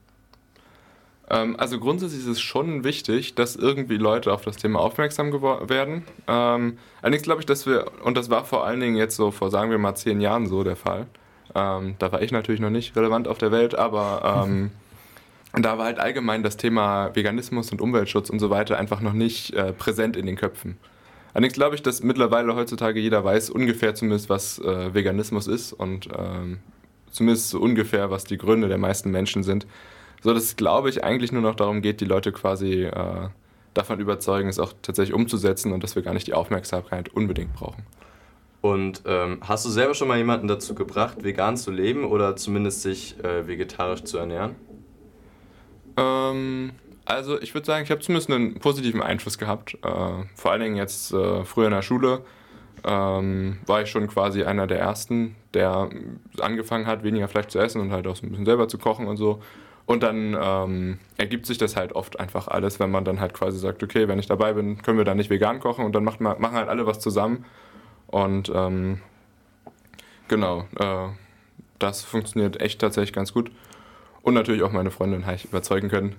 Ähm, 1.35 1.57
also 1.59 1.79
grundsätzlich 1.81 2.21
ist 2.21 2.29
es 2.29 2.41
schon 2.41 2.85
wichtig, 2.85 3.35
dass 3.35 3.57
irgendwie 3.57 3.97
Leute 3.97 4.33
auf 4.33 4.43
das 4.43 4.57
Thema 4.57 4.81
aufmerksam 4.81 5.33
werden. 5.33 6.05
Ähm, 6.29 6.79
allerdings 7.03 7.25
glaube 7.25 7.41
ich, 7.41 7.47
dass 7.47 7.67
wir, 7.67 7.87
und 8.05 8.17
das 8.17 8.31
war 8.31 8.45
vor 8.45 8.65
allen 8.65 8.81
Dingen 8.81 8.97
jetzt 8.97 9.17
so 9.17 9.31
vor, 9.31 9.51
sagen 9.51 9.71
wir 9.71 9.79
mal, 9.79 9.95
zehn 9.95 10.21
Jahren 10.21 10.47
so 10.47 10.63
der 10.63 10.77
Fall. 10.77 11.07
Ähm, 11.55 11.97
da 11.99 12.13
war 12.13 12.23
ich 12.23 12.31
natürlich 12.31 12.61
noch 12.61 12.71
nicht 12.71 12.97
relevant 12.97 13.27
auf 13.27 13.39
der 13.39 13.51
Welt, 13.51 13.75
aber 13.75 14.45
ähm, 14.47 14.71
da 15.61 15.77
war 15.77 15.87
halt 15.87 15.99
allgemein 15.99 16.43
das 16.43 16.57
Thema 16.57 17.15
Veganismus 17.15 17.73
und 17.73 17.81
Umweltschutz 17.81 18.31
und 18.31 18.39
so 18.39 18.51
weiter 18.51 18.79
einfach 18.79 19.01
noch 19.01 19.13
nicht 19.13 19.55
äh, 19.55 19.73
präsent 19.73 20.17
in 20.17 20.27
den 20.27 20.37
Köpfen. 20.37 20.79
Allerdings 21.33 21.55
glaube 21.55 21.75
ich, 21.75 21.83
dass 21.83 22.03
mittlerweile 22.03 22.55
heutzutage 22.55 23.01
jeder 23.01 23.25
weiß 23.25 23.51
ungefähr 23.51 23.97
zumindest, 23.97 24.29
was 24.29 24.61
äh, 24.61 24.95
Veganismus 24.95 25.49
ist 25.49 25.73
und 25.73 26.09
ähm, 26.17 26.59
zumindest 27.11 27.51
so 27.51 27.59
ungefähr, 27.59 28.11
was 28.11 28.23
die 28.23 28.39
Gründe 28.39 28.69
der 28.69 28.79
meisten 28.79 29.11
Menschen 29.11 29.43
sind. 29.43 29.67
So 30.25 30.33
dass 30.33 30.45
es, 30.45 30.57
glaube 30.57 30.89
ich, 30.89 31.05
eigentlich 31.05 31.33
nur 31.33 31.43
noch 31.43 31.55
darum 31.55 31.83
geht, 31.83 32.01
die 32.01 32.07
Leute 32.07 32.33
quasi 32.33 32.85
äh, 32.85 33.29
davon 33.75 34.01
überzeugen, 34.01 34.49
es 34.49 34.59
auch 34.59 34.73
tatsächlich 34.81 35.15
umzusetzen 35.15 35.71
und 35.71 35.85
dass 35.85 35.97
wir 35.97 36.03
gar 36.03 36.15
nicht 36.15 36.27
die 36.27 36.33
Aufmerksamkeit 36.33 37.11
unbedingt 37.11 37.53
brauchen. 37.53 37.85
Und 38.63 39.03
ähm, 39.05 39.41
hast 39.43 39.67
du 39.67 39.69
selber 39.69 39.93
schon 39.93 40.09
mal 40.09 40.17
jemanden 40.17 40.49
dazu 40.49 40.75
gebracht, 40.75 41.23
vegan 41.23 41.59
zu 41.59 41.71
leben 41.71 42.07
oder 42.07 42.37
zumindest 42.37 42.81
sich 42.81 43.23
äh, 43.23 43.47
vegetarisch 43.47 44.05
zu 44.05 44.17
ernähren? 44.17 44.55
Ähm, 45.99 46.71
also 47.05 47.39
ich 47.39 47.53
würde 47.53 47.67
sagen, 47.67 47.85
ich 47.85 47.91
habe 47.91 48.01
zumindest 48.01 48.31
einen 48.31 48.59
positiven 48.61 49.03
Einfluss 49.03 49.37
gehabt. 49.37 49.75
Äh, 49.75 50.25
vor 50.37 50.53
allen 50.53 50.63
Dingen 50.63 50.77
jetzt 50.77 51.13
äh, 51.13 51.45
früher 51.45 51.67
in 51.67 51.73
der 51.73 51.83
Schule 51.83 52.23
ähm, 52.83 53.59
war 53.67 53.83
ich 53.83 53.91
schon 53.91 54.09
quasi 54.09 54.43
einer 54.45 54.67
der 54.67 54.79
Ersten, 54.79 55.37
der 55.53 55.91
angefangen 56.41 56.87
hat, 56.87 57.03
weniger 57.03 57.29
Fleisch 57.29 57.49
zu 57.49 57.59
essen 57.59 57.83
und 57.83 57.93
halt 57.93 58.07
auch 58.07 58.17
so 58.17 58.25
ein 58.25 58.31
bisschen 58.31 58.47
selber 58.47 58.69
zu 58.69 58.79
kochen 58.79 59.07
und 59.07 59.19
so. 59.19 59.43
Und 59.87 60.03
dann 60.03 60.37
ähm, 60.41 60.99
ergibt 61.19 61.47
sich 61.47 61.59
das 61.59 61.77
halt 61.77 61.93
oft 61.93 62.19
einfach 62.19 62.49
alles, 62.49 62.81
wenn 62.81 62.91
man 62.91 63.05
dann 63.05 63.21
halt 63.21 63.35
quasi 63.35 63.59
sagt, 63.59 63.83
okay, 63.83 64.09
wenn 64.09 64.19
ich 64.19 64.27
dabei 64.27 64.55
bin, 64.55 64.81
können 64.81 64.97
wir 64.97 65.05
dann 65.05 65.19
nicht 65.19 65.29
vegan 65.29 65.61
kochen 65.61 65.85
und 65.85 65.95
dann 65.95 66.05
macht 66.05 66.21
man, 66.21 66.41
machen 66.41 66.57
halt 66.57 66.69
alle 66.69 66.87
was 66.87 67.01
zusammen. 67.01 67.45
Und 68.07 68.51
ähm, 68.55 69.01
genau, 70.29 70.67
äh, 70.79 71.09
das 71.79 72.03
funktioniert 72.03 72.63
echt 72.63 72.81
tatsächlich 72.81 73.13
ganz 73.13 73.35
gut. 73.35 73.51
Und 74.23 74.33
natürlich 74.33 74.63
auch 74.63 74.73
meine 74.73 74.91
Freundin 74.91 75.27
habe 75.27 75.37
ich 75.37 75.45
überzeugen 75.45 75.91
können. 75.91 76.17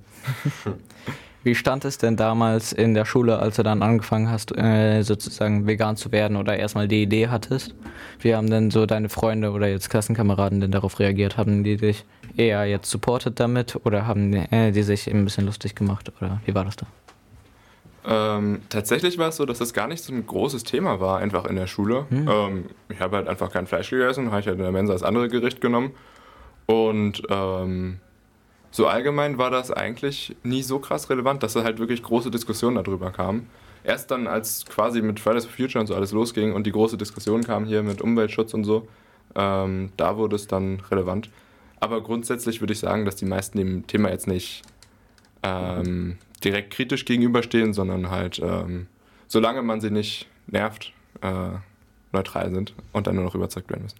Wie 1.45 1.53
stand 1.53 1.85
es 1.85 1.99
denn 1.99 2.15
damals 2.15 2.73
in 2.73 2.95
der 2.95 3.05
Schule, 3.05 3.37
als 3.37 3.57
du 3.57 3.63
dann 3.63 3.83
angefangen 3.83 4.31
hast, 4.31 4.57
äh, 4.57 5.03
sozusagen 5.03 5.67
vegan 5.67 5.95
zu 5.95 6.11
werden 6.11 6.37
oder 6.37 6.57
erstmal 6.57 6.87
die 6.87 7.03
Idee 7.03 7.27
hattest? 7.27 7.75
Wie 8.19 8.33
haben 8.33 8.49
denn 8.49 8.71
so 8.71 8.87
deine 8.87 9.09
Freunde 9.09 9.51
oder 9.51 9.67
jetzt 9.67 9.91
Klassenkameraden 9.91 10.59
denn 10.59 10.71
darauf 10.71 10.99
reagiert? 10.99 11.37
Haben 11.37 11.63
die 11.63 11.77
dich 11.77 12.03
eher 12.35 12.65
jetzt 12.65 12.89
supportet 12.89 13.39
damit 13.39 13.79
oder 13.83 14.07
haben 14.07 14.33
äh, 14.33 14.71
die 14.71 14.81
sich 14.81 15.07
ein 15.07 15.23
bisschen 15.23 15.45
lustig 15.45 15.75
gemacht 15.75 16.11
oder 16.19 16.41
wie 16.45 16.55
war 16.55 16.65
das 16.65 16.77
da? 16.77 16.87
Ähm, 18.07 18.61
tatsächlich 18.69 19.19
war 19.19 19.29
es 19.29 19.35
so, 19.35 19.45
dass 19.45 19.59
das 19.59 19.71
gar 19.71 19.87
nicht 19.87 20.03
so 20.03 20.11
ein 20.13 20.25
großes 20.25 20.63
Thema 20.63 20.99
war, 20.99 21.19
einfach 21.19 21.45
in 21.45 21.57
der 21.57 21.67
Schule. 21.67 22.07
Hm. 22.09 22.27
Ähm, 22.27 22.65
ich 22.89 22.99
habe 22.99 23.17
halt 23.17 23.27
einfach 23.27 23.51
kein 23.51 23.67
Fleisch 23.67 23.91
gegessen, 23.91 24.31
habe 24.31 24.39
ich 24.39 24.47
halt 24.47 24.57
in 24.57 24.63
der 24.63 24.71
Mensa 24.71 24.93
das 24.93 25.03
andere 25.03 25.29
Gericht 25.29 25.61
genommen. 25.61 25.91
Und 26.65 27.21
ähm, 27.29 27.99
so 28.75 28.87
allgemein 28.87 29.37
war 29.37 29.51
das 29.51 29.71
eigentlich 29.71 30.35
nie 30.43 30.61
so 30.61 30.79
krass 30.79 31.09
relevant, 31.09 31.41
dass 31.43 31.53
da 31.53 31.63
halt 31.63 31.79
wirklich 31.79 32.03
große 32.03 32.29
Diskussionen 32.29 32.75
darüber 32.75 33.09
kamen. 33.09 33.47
Erst 33.85 34.11
dann, 34.11 34.27
als 34.27 34.65
quasi 34.65 35.01
mit 35.01 35.21
Fridays 35.21 35.45
for 35.45 35.55
Future 35.55 35.79
und 35.79 35.87
so 35.87 35.95
alles 35.95 36.11
losging 36.11 36.51
und 36.51 36.67
die 36.67 36.73
große 36.73 36.97
Diskussion 36.97 37.41
kam 37.45 37.63
hier 37.63 37.83
mit 37.83 38.01
Umweltschutz 38.01 38.53
und 38.53 38.65
so, 38.65 38.85
ähm, 39.33 39.93
da 39.95 40.17
wurde 40.17 40.35
es 40.35 40.47
dann 40.47 40.81
relevant. 40.91 41.29
Aber 41.79 42.03
grundsätzlich 42.03 42.59
würde 42.59 42.73
ich 42.73 42.79
sagen, 42.79 43.05
dass 43.05 43.15
die 43.15 43.23
meisten 43.23 43.57
dem 43.57 43.87
Thema 43.87 44.09
jetzt 44.09 44.27
nicht 44.27 44.63
ähm, 45.41 46.17
direkt 46.43 46.73
kritisch 46.73 47.05
gegenüberstehen, 47.05 47.71
sondern 47.71 48.09
halt, 48.09 48.41
ähm, 48.43 48.87
solange 49.29 49.61
man 49.61 49.79
sie 49.79 49.89
nicht 49.89 50.27
nervt, 50.47 50.91
äh, 51.21 51.51
neutral 52.11 52.51
sind 52.51 52.73
und 52.91 53.07
dann 53.07 53.15
nur 53.15 53.23
noch 53.23 53.35
überzeugt 53.35 53.69
werden 53.69 53.83
müssen. 53.83 53.99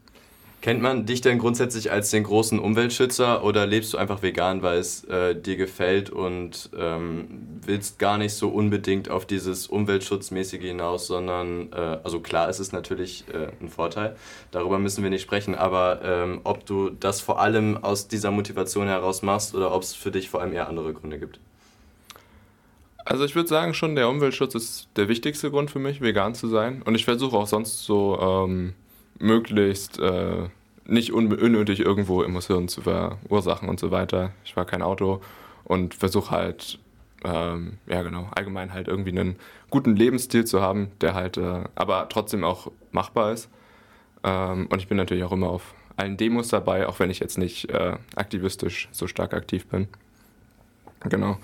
Kennt 0.65 0.81
man 0.81 1.05
dich 1.05 1.21
denn 1.21 1.37
grundsätzlich 1.37 1.91
als 1.91 2.09
den 2.09 2.23
großen 2.23 2.57
Umweltschützer 2.57 3.43
oder 3.43 3.67
lebst 3.67 3.93
du 3.93 3.99
einfach 3.99 4.23
vegan, 4.23 4.63
weil 4.63 4.79
es 4.79 5.03
äh, 5.03 5.39
dir 5.39 5.57
gefällt 5.57 6.09
und 6.09 6.71
ähm, 6.75 7.27
willst 7.63 7.99
gar 7.99 8.17
nicht 8.17 8.33
so 8.33 8.49
unbedingt 8.49 9.11
auf 9.11 9.27
dieses 9.27 9.67
Umweltschutzmäßige 9.67 10.63
hinaus, 10.63 11.05
sondern, 11.05 11.71
äh, 11.71 11.99
also 12.03 12.19
klar, 12.19 12.49
es 12.49 12.59
ist 12.59 12.73
natürlich 12.73 13.25
äh, 13.31 13.49
ein 13.61 13.69
Vorteil, 13.69 14.15
darüber 14.49 14.79
müssen 14.79 15.03
wir 15.03 15.11
nicht 15.11 15.21
sprechen, 15.21 15.53
aber 15.53 15.99
ähm, 16.03 16.41
ob 16.45 16.65
du 16.65 16.89
das 16.89 17.21
vor 17.21 17.39
allem 17.39 17.77
aus 17.83 18.07
dieser 18.07 18.31
Motivation 18.31 18.87
heraus 18.87 19.21
machst 19.21 19.53
oder 19.53 19.71
ob 19.71 19.83
es 19.83 19.93
für 19.93 20.09
dich 20.09 20.31
vor 20.31 20.41
allem 20.41 20.53
eher 20.53 20.67
andere 20.67 20.95
Gründe 20.95 21.19
gibt? 21.19 21.39
Also 23.05 23.23
ich 23.23 23.35
würde 23.35 23.49
sagen 23.49 23.75
schon, 23.75 23.93
der 23.93 24.09
Umweltschutz 24.09 24.55
ist 24.55 24.87
der 24.95 25.09
wichtigste 25.09 25.51
Grund 25.51 25.69
für 25.69 25.77
mich, 25.77 26.01
vegan 26.01 26.33
zu 26.33 26.47
sein 26.47 26.81
und 26.81 26.95
ich 26.95 27.05
versuche 27.05 27.37
auch 27.37 27.45
sonst 27.45 27.83
so... 27.83 28.17
Ähm 28.19 28.73
möglichst 29.19 29.99
äh, 29.99 30.49
nicht 30.85 31.11
unnötig 31.11 31.79
irgendwo 31.79 32.21
Emotionen 32.21 32.67
zu 32.67 32.81
verursachen 32.81 33.69
und 33.69 33.79
so 33.79 33.91
weiter. 33.91 34.31
Ich 34.43 34.53
fahre 34.53 34.67
kein 34.67 34.81
Auto 34.81 35.21
und 35.63 35.95
versuche 35.95 36.31
halt, 36.31 36.79
ähm, 37.23 37.79
ja 37.87 38.03
genau, 38.03 38.29
allgemein 38.35 38.73
halt 38.73 38.87
irgendwie 38.87 39.09
einen 39.11 39.37
guten 39.69 39.95
Lebensstil 39.95 40.45
zu 40.45 40.61
haben, 40.61 40.91
der 41.01 41.15
halt 41.15 41.37
äh, 41.37 41.63
aber 41.75 42.07
trotzdem 42.09 42.43
auch 42.43 42.71
machbar 42.91 43.31
ist. 43.31 43.49
Ähm, 44.23 44.67
und 44.67 44.79
ich 44.79 44.87
bin 44.87 44.97
natürlich 44.97 45.23
auch 45.23 45.31
immer 45.31 45.49
auf 45.49 45.73
allen 45.97 46.17
Demos 46.17 46.49
dabei, 46.49 46.87
auch 46.87 46.99
wenn 46.99 47.09
ich 47.09 47.19
jetzt 47.19 47.37
nicht 47.37 47.69
äh, 47.69 47.97
aktivistisch 48.15 48.89
so 48.91 49.07
stark 49.07 49.33
aktiv 49.33 49.65
bin. 49.67 49.87
Genau. 51.09 51.37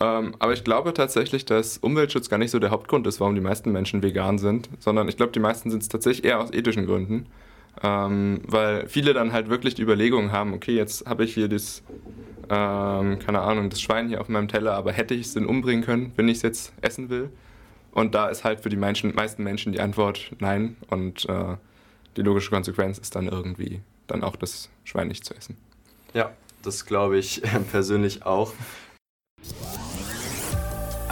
Ähm, 0.00 0.34
aber 0.38 0.52
ich 0.52 0.64
glaube 0.64 0.94
tatsächlich, 0.94 1.44
dass 1.44 1.78
Umweltschutz 1.78 2.28
gar 2.28 2.38
nicht 2.38 2.50
so 2.50 2.58
der 2.58 2.70
Hauptgrund 2.70 3.06
ist, 3.06 3.20
warum 3.20 3.34
die 3.34 3.40
meisten 3.40 3.72
Menschen 3.72 4.02
vegan 4.02 4.38
sind, 4.38 4.68
sondern 4.78 5.08
ich 5.08 5.16
glaube, 5.16 5.32
die 5.32 5.40
meisten 5.40 5.70
sind 5.70 5.82
es 5.82 5.88
tatsächlich 5.88 6.24
eher 6.24 6.40
aus 6.40 6.52
ethischen 6.52 6.86
Gründen. 6.86 7.26
Ähm, 7.82 8.42
weil 8.46 8.86
viele 8.88 9.14
dann 9.14 9.32
halt 9.32 9.48
wirklich 9.48 9.74
die 9.74 9.82
Überlegung 9.82 10.30
haben, 10.30 10.52
okay, 10.52 10.74
jetzt 10.74 11.06
habe 11.06 11.24
ich 11.24 11.32
hier 11.32 11.48
das, 11.48 11.82
ähm, 12.50 13.18
keine 13.18 13.40
Ahnung, 13.40 13.70
das 13.70 13.80
Schwein 13.80 14.08
hier 14.08 14.20
auf 14.20 14.28
meinem 14.28 14.48
Teller, 14.48 14.74
aber 14.74 14.92
hätte 14.92 15.14
ich 15.14 15.26
es 15.26 15.34
denn 15.34 15.46
umbringen 15.46 15.82
können, 15.82 16.12
wenn 16.16 16.28
ich 16.28 16.36
es 16.38 16.42
jetzt 16.42 16.72
essen 16.82 17.08
will? 17.08 17.30
Und 17.92 18.14
da 18.14 18.28
ist 18.28 18.44
halt 18.44 18.60
für 18.60 18.68
die 18.68 18.76
Menschen, 18.76 19.14
meisten 19.14 19.42
Menschen 19.42 19.72
die 19.72 19.80
Antwort 19.80 20.32
nein. 20.38 20.76
Und 20.88 21.28
äh, 21.28 21.56
die 22.16 22.22
logische 22.22 22.50
Konsequenz 22.50 22.98
ist 22.98 23.14
dann 23.14 23.28
irgendwie 23.28 23.80
dann 24.06 24.24
auch 24.24 24.36
das 24.36 24.70
Schwein 24.84 25.08
nicht 25.08 25.24
zu 25.24 25.34
essen. 25.34 25.56
Ja, 26.14 26.32
das 26.62 26.86
glaube 26.86 27.18
ich 27.18 27.42
persönlich 27.70 28.24
auch. 28.24 28.52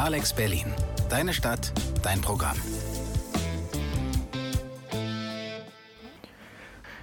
Alex 0.03 0.33
Berlin. 0.33 0.65
Deine 1.11 1.35
Stadt, 1.35 1.73
dein 2.03 2.23
Programm. 2.23 2.57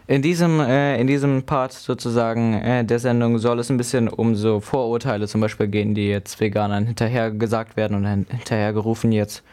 In 0.07 0.23
diesem, 0.23 0.59
äh, 0.59 0.99
in 0.99 1.05
diesem 1.05 1.43
Part 1.43 1.73
sozusagen 1.73 2.55
äh, 2.55 2.83
der 2.83 2.97
Sendung 2.97 3.37
soll 3.37 3.59
es 3.59 3.69
ein 3.69 3.77
bisschen 3.77 4.07
um 4.07 4.33
so 4.33 4.61
Vorurteile 4.61 5.27
zum 5.27 5.41
Beispiel 5.41 5.67
gehen, 5.67 5.93
die 5.93 6.07
jetzt 6.07 6.39
Veganern 6.39 6.87
hinterher 6.87 7.29
gesagt 7.29 7.77
werden 7.77 7.97
und 7.97 8.05
hinterher 8.07 8.73
gerufen 8.73 9.11
jetzt. 9.11 9.43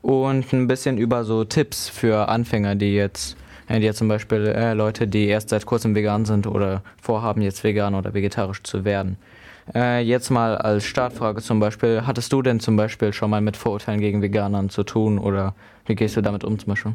Und 0.00 0.52
ein 0.52 0.68
bisschen 0.68 0.96
über 0.96 1.24
so 1.24 1.42
Tipps 1.42 1.88
für 1.88 2.28
Anfänger, 2.28 2.76
die 2.76 2.94
jetzt, 2.94 3.36
äh, 3.66 3.80
die 3.80 3.86
jetzt 3.86 3.98
zum 3.98 4.06
Beispiel 4.06 4.46
äh, 4.46 4.72
Leute, 4.72 5.08
die 5.08 5.26
erst 5.26 5.48
seit 5.48 5.66
kurzem 5.66 5.96
vegan 5.96 6.26
sind 6.26 6.46
oder 6.46 6.84
vorhaben, 7.02 7.42
jetzt 7.42 7.64
vegan 7.64 7.96
oder 7.96 8.14
vegetarisch 8.14 8.62
zu 8.62 8.84
werden. 8.84 9.18
Äh, 9.72 10.02
jetzt 10.02 10.30
mal 10.30 10.58
als 10.58 10.84
Startfrage 10.84 11.40
zum 11.40 11.60
Beispiel, 11.60 12.02
hattest 12.06 12.32
du 12.32 12.42
denn 12.42 12.60
zum 12.60 12.76
Beispiel 12.76 13.12
schon 13.12 13.30
mal 13.30 13.40
mit 13.40 13.56
Vorurteilen 13.56 14.00
gegen 14.00 14.20
Veganern 14.20 14.68
zu 14.68 14.82
tun 14.82 15.18
oder 15.18 15.54
wie 15.86 15.94
gehst 15.94 16.16
du 16.16 16.20
damit 16.20 16.44
um 16.44 16.58
zum 16.58 16.68
Beispiel? 16.68 16.94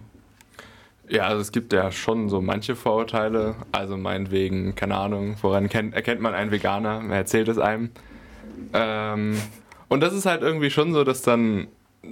Ja, 1.10 1.23
also 1.23 1.41
es 1.41 1.51
gibt 1.51 1.73
ja 1.73 1.91
schon 1.91 2.29
so 2.29 2.39
manche 2.39 2.75
Vorurteile. 2.75 3.55
Also 3.71 3.97
meinetwegen, 3.97 4.75
keine 4.75 4.95
Ahnung, 4.95 5.36
woran 5.41 5.67
kennt, 5.67 5.95
erkennt 5.95 6.21
man 6.21 6.36
einen 6.36 6.51
Veganer? 6.51 7.01
Wer 7.08 7.17
erzählt 7.17 7.47
es 7.47 7.58
einem? 7.58 7.89
Ähm, 8.73 9.36
und 9.88 10.01
das 10.01 10.13
ist 10.13 10.27
halt 10.27 10.43
irgendwie 10.43 10.69
schon 10.69 10.93
so, 10.93 11.03
dass 11.03 11.23
dann, 11.23 11.67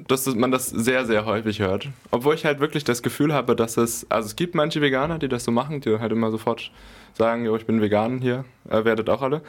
dass 0.07 0.25
man 0.33 0.49
das 0.49 0.69
sehr, 0.69 1.05
sehr 1.05 1.25
häufig 1.25 1.59
hört. 1.59 1.89
Obwohl 2.09 2.33
ich 2.33 2.43
halt 2.43 2.59
wirklich 2.59 2.83
das 2.83 3.03
Gefühl 3.03 3.35
habe, 3.35 3.55
dass 3.55 3.77
es, 3.77 4.09
also 4.09 4.25
es 4.25 4.35
gibt 4.35 4.55
manche 4.55 4.81
Veganer, 4.81 5.19
die 5.19 5.29
das 5.29 5.43
so 5.43 5.51
machen, 5.51 5.79
die 5.79 5.99
halt 5.99 6.11
immer 6.11 6.31
sofort 6.31 6.71
sagen, 7.13 7.45
jo, 7.45 7.55
ich 7.55 7.67
bin 7.67 7.81
vegan 7.81 8.17
hier, 8.17 8.45
äh, 8.67 8.83
werdet 8.83 9.09
auch 9.09 9.21
alle. 9.21 9.41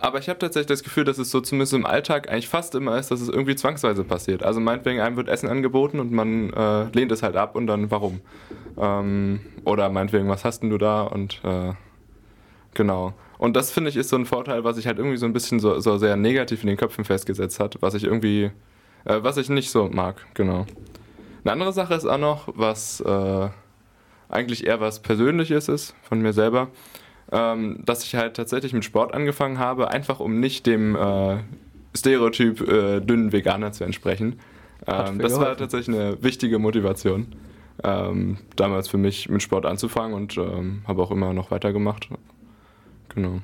Aber 0.00 0.18
ich 0.18 0.30
habe 0.30 0.38
tatsächlich 0.38 0.66
das 0.66 0.82
Gefühl, 0.82 1.04
dass 1.04 1.18
es 1.18 1.30
so 1.30 1.42
zumindest 1.42 1.74
im 1.74 1.84
Alltag 1.84 2.30
eigentlich 2.30 2.48
fast 2.48 2.74
immer 2.74 2.98
ist, 2.98 3.10
dass 3.10 3.20
es 3.20 3.28
irgendwie 3.28 3.54
zwangsweise 3.54 4.02
passiert. 4.02 4.42
Also 4.42 4.58
meinetwegen, 4.58 5.00
einem 5.00 5.16
wird 5.16 5.28
Essen 5.28 5.48
angeboten 5.48 6.00
und 6.00 6.10
man 6.10 6.52
äh, 6.54 6.84
lehnt 6.94 7.12
es 7.12 7.22
halt 7.22 7.36
ab 7.36 7.54
und 7.54 7.66
dann 7.66 7.90
warum? 7.90 8.22
Ähm, 8.78 9.40
oder 9.64 9.90
meinetwegen, 9.90 10.26
was 10.28 10.42
hast 10.46 10.62
denn 10.62 10.70
du 10.70 10.78
da? 10.78 11.02
Und 11.02 11.42
äh, 11.44 11.74
genau. 12.72 13.12
Und 13.36 13.56
das 13.56 13.70
finde 13.70 13.90
ich 13.90 13.96
ist 13.96 14.08
so 14.08 14.16
ein 14.16 14.24
Vorteil, 14.24 14.64
was 14.64 14.76
sich 14.76 14.86
halt 14.86 14.96
irgendwie 14.96 15.18
so 15.18 15.26
ein 15.26 15.34
bisschen 15.34 15.60
so, 15.60 15.78
so 15.80 15.98
sehr 15.98 16.16
negativ 16.16 16.62
in 16.62 16.68
den 16.68 16.78
Köpfen 16.78 17.04
festgesetzt 17.04 17.60
hat, 17.60 17.76
was 17.80 17.92
ich 17.92 18.04
irgendwie, 18.04 18.50
äh, 19.04 19.18
was 19.22 19.36
ich 19.36 19.50
nicht 19.50 19.70
so 19.70 19.90
mag, 19.90 20.26
genau. 20.32 20.64
Eine 21.44 21.52
andere 21.52 21.72
Sache 21.74 21.94
ist 21.94 22.06
auch 22.06 22.18
noch, 22.18 22.48
was 22.54 23.00
äh, 23.00 23.48
eigentlich 24.30 24.66
eher 24.66 24.80
was 24.80 25.00
Persönliches 25.00 25.68
ist 25.68 25.94
von 26.02 26.22
mir 26.22 26.32
selber 26.32 26.68
ähm, 27.32 27.80
dass 27.84 28.04
ich 28.04 28.14
halt 28.14 28.34
tatsächlich 28.34 28.72
mit 28.72 28.84
Sport 28.84 29.14
angefangen 29.14 29.58
habe, 29.58 29.90
einfach 29.90 30.20
um 30.20 30.40
nicht 30.40 30.66
dem 30.66 30.96
äh, 30.96 31.38
Stereotyp 31.96 32.60
äh, 32.60 33.00
dünnen 33.00 33.32
Veganer 33.32 33.72
zu 33.72 33.84
entsprechen. 33.84 34.38
Ähm, 34.86 35.18
das 35.18 35.38
war 35.38 35.56
tatsächlich 35.56 35.96
eine 35.96 36.22
wichtige 36.22 36.58
Motivation, 36.58 37.28
ähm, 37.84 38.38
damals 38.56 38.88
für 38.88 38.98
mich 38.98 39.28
mit 39.28 39.42
Sport 39.42 39.66
anzufangen 39.66 40.14
und 40.14 40.36
ähm, 40.38 40.82
habe 40.86 41.02
auch 41.02 41.10
immer 41.10 41.32
noch 41.32 41.50
weitergemacht. 41.50 42.08
Genau. 43.14 43.40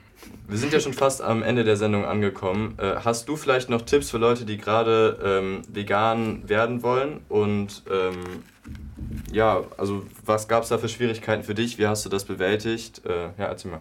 Wir 0.48 0.58
sind 0.58 0.72
ja 0.72 0.80
schon 0.80 0.92
fast 0.92 1.22
am 1.22 1.42
Ende 1.42 1.64
der 1.64 1.76
Sendung 1.76 2.04
angekommen. 2.04 2.74
Äh, 2.78 2.96
hast 3.04 3.28
du 3.28 3.36
vielleicht 3.36 3.68
noch 3.68 3.82
Tipps 3.82 4.10
für 4.10 4.18
Leute, 4.18 4.44
die 4.44 4.56
gerade 4.56 5.18
ähm, 5.22 5.62
vegan 5.68 6.48
werden 6.48 6.82
wollen 6.82 7.20
und 7.28 7.82
ähm, 7.90 8.42
ja, 9.32 9.64
also 9.76 10.04
was 10.24 10.48
gab 10.48 10.62
es 10.62 10.68
da 10.68 10.78
für 10.78 10.88
Schwierigkeiten 10.88 11.42
für 11.42 11.54
dich? 11.54 11.78
Wie 11.78 11.86
hast 11.86 12.04
du 12.04 12.08
das 12.08 12.24
bewältigt? 12.24 13.02
Äh, 13.04 13.30
ja, 13.38 13.46
erzähl 13.46 13.70
mal. 13.70 13.80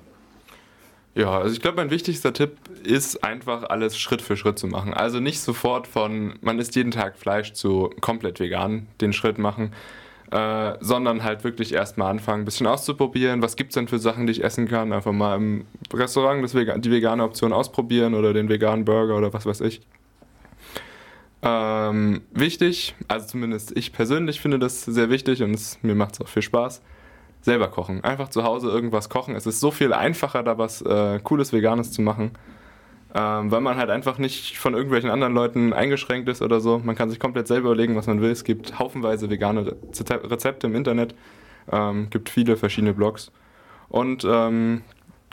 Ja, 1.16 1.40
also 1.40 1.54
ich 1.54 1.62
glaube, 1.62 1.78
mein 1.78 1.92
wichtigster 1.92 2.34
Tipp 2.34 2.58
ist 2.84 3.24
einfach 3.24 3.64
alles 3.70 3.98
Schritt 3.98 4.22
für 4.22 4.36
Schritt 4.36 4.60
zu 4.60 4.68
machen. 4.68 4.94
Also 4.94 5.22
nicht 5.22 5.40
sofort 5.40 5.88
von, 5.88 6.34
man 6.42 6.60
isst 6.60 6.76
jeden 6.76 6.92
Tag 6.92 7.18
Fleisch 7.18 7.54
zu 7.54 7.90
komplett 8.02 8.42
vegan 8.42 8.88
den 9.00 9.14
Schritt 9.14 9.38
machen, 9.38 9.72
äh, 10.32 10.74
sondern 10.82 11.24
halt 11.24 11.46
wirklich 11.46 11.74
erstmal 11.74 12.12
anfangen, 12.12 12.42
ein 12.42 12.46
bisschen 12.46 12.68
auszuprobieren. 12.68 13.42
Was 13.42 13.56
gibt 13.56 13.70
es 13.70 13.76
denn 13.76 13.88
für 13.88 14.00
Sachen, 14.00 14.28
die 14.28 14.32
ich 14.32 14.44
essen 14.44 14.68
kann? 14.68 14.92
Einfach 14.92 15.14
mal 15.14 15.38
im 15.38 15.66
Restaurant 15.94 16.44
das 16.44 16.54
Vegan 16.54 16.82
die 16.82 16.92
vegane 16.92 17.24
Option 17.24 17.54
ausprobieren 17.54 18.14
oder 18.14 18.34
den 18.34 18.50
veganen 18.50 18.84
Burger 18.84 19.16
oder 19.16 19.32
was 19.32 19.46
weiß 19.46 19.62
ich. 19.62 19.82
Ähm, 21.48 22.22
wichtig, 22.32 22.96
also 23.08 23.28
zumindest 23.28 23.78
ich 23.78 23.94
persönlich 23.94 24.42
finde 24.42 24.58
das 24.58 24.84
sehr 24.84 25.12
wichtig 25.12 25.44
und 25.44 25.54
es, 25.54 25.78
mir 25.84 25.94
macht 25.94 26.16
es 26.16 26.22
auch 26.22 26.28
viel 26.28 26.42
Spaß. 26.42 26.82
Selber 27.42 27.68
kochen. 27.68 28.04
Einfach 28.04 28.30
zu 28.30 28.44
Hause 28.44 28.70
irgendwas 28.70 29.10
kochen. 29.10 29.36
Es 29.36 29.46
ist 29.46 29.60
so 29.60 29.70
viel 29.70 29.94
einfacher, 29.94 30.42
da 30.42 30.58
was 30.58 30.82
äh, 30.82 31.20
Cooles, 31.20 31.54
Veganes 31.54 31.92
zu 31.92 32.02
machen. 32.02 32.32
Ähm, 33.14 33.52
weil 33.52 33.62
man 33.62 33.78
halt 33.78 33.92
einfach 33.92 34.18
nicht 34.18 34.58
von 34.58 34.74
irgendwelchen 34.74 35.12
anderen 35.12 35.36
Leuten 35.36 35.72
eingeschränkt 35.72 36.28
ist 36.28 36.42
oder 36.42 36.60
so. 36.60 36.80
Man 36.80 36.96
kann 36.96 37.12
sich 37.12 37.20
komplett 37.20 37.48
selber 37.48 37.68
überlegen, 37.70 37.96
was 37.96 38.08
man 38.08 38.20
will. 38.20 38.32
Es 38.32 38.44
gibt 38.44 38.80
haufenweise 38.80 39.30
vegane 39.30 39.76
Rezepte 39.94 40.66
im 40.66 40.76
Internet. 40.76 41.14
Ähm, 41.72 42.10
gibt 42.10 42.30
viele 42.30 42.58
verschiedene 42.58 42.94
Blogs. 42.94 43.32
Und 43.88 44.26
ähm, 44.28 44.82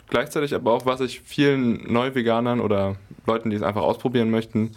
gleichzeitig 0.07 0.53
aber 0.53 0.71
auch, 0.71 0.85
was 0.85 1.01
ich 1.01 1.21
vielen 1.21 1.91
Neu-Veganern 1.91 2.59
oder 2.61 2.97
Leuten, 3.25 3.49
die 3.49 3.55
es 3.55 3.63
einfach 3.63 3.81
ausprobieren 3.81 4.29
möchten, 4.29 4.71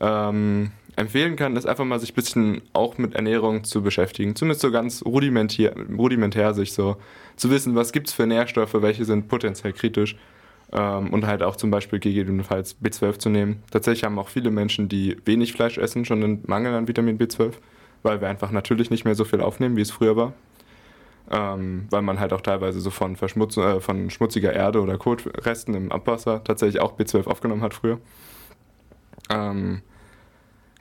ähm, 0.00 0.72
empfehlen 0.96 1.36
kann, 1.36 1.56
ist 1.56 1.66
einfach 1.66 1.84
mal 1.84 2.00
sich 2.00 2.12
ein 2.12 2.14
bisschen 2.14 2.62
auch 2.72 2.98
mit 2.98 3.14
Ernährung 3.14 3.64
zu 3.64 3.82
beschäftigen. 3.82 4.34
Zumindest 4.34 4.62
so 4.62 4.70
ganz 4.70 5.04
rudimentär, 5.04 5.74
rudimentär 5.96 6.54
sich 6.54 6.72
so 6.72 6.96
zu 7.36 7.50
wissen, 7.50 7.74
was 7.74 7.92
gibt 7.92 8.08
es 8.08 8.14
für 8.14 8.26
Nährstoffe, 8.26 8.74
welche 8.74 9.04
sind 9.04 9.28
potenziell 9.28 9.74
kritisch 9.74 10.16
ähm, 10.72 11.12
und 11.12 11.26
halt 11.26 11.42
auch 11.42 11.56
zum 11.56 11.70
Beispiel 11.70 11.98
gegebenenfalls 11.98 12.76
B12 12.82 13.18
zu 13.18 13.28
nehmen. 13.28 13.62
Tatsächlich 13.70 14.04
haben 14.04 14.18
auch 14.18 14.28
viele 14.28 14.50
Menschen, 14.50 14.88
die 14.88 15.16
wenig 15.24 15.52
Fleisch 15.52 15.76
essen, 15.76 16.04
schon 16.04 16.24
einen 16.24 16.42
Mangel 16.46 16.74
an 16.74 16.88
Vitamin 16.88 17.18
B12, 17.18 17.52
weil 18.02 18.20
wir 18.20 18.28
einfach 18.28 18.50
natürlich 18.50 18.90
nicht 18.90 19.04
mehr 19.04 19.14
so 19.14 19.24
viel 19.24 19.42
aufnehmen, 19.42 19.76
wie 19.76 19.82
es 19.82 19.90
früher 19.90 20.16
war. 20.16 20.32
Ähm, 21.28 21.88
weil 21.90 22.02
man 22.02 22.20
halt 22.20 22.32
auch 22.32 22.40
teilweise 22.40 22.80
so 22.80 22.90
von, 22.90 23.16
Verschmutz 23.16 23.56
äh, 23.56 23.80
von 23.80 24.10
schmutziger 24.10 24.52
Erde 24.52 24.80
oder 24.80 24.96
Kotresten 24.96 25.74
im 25.74 25.90
Abwasser 25.90 26.44
tatsächlich 26.44 26.80
auch 26.80 26.96
B12 26.96 27.26
aufgenommen 27.26 27.62
hat 27.62 27.74
früher. 27.74 27.98
Ähm, 29.30 29.82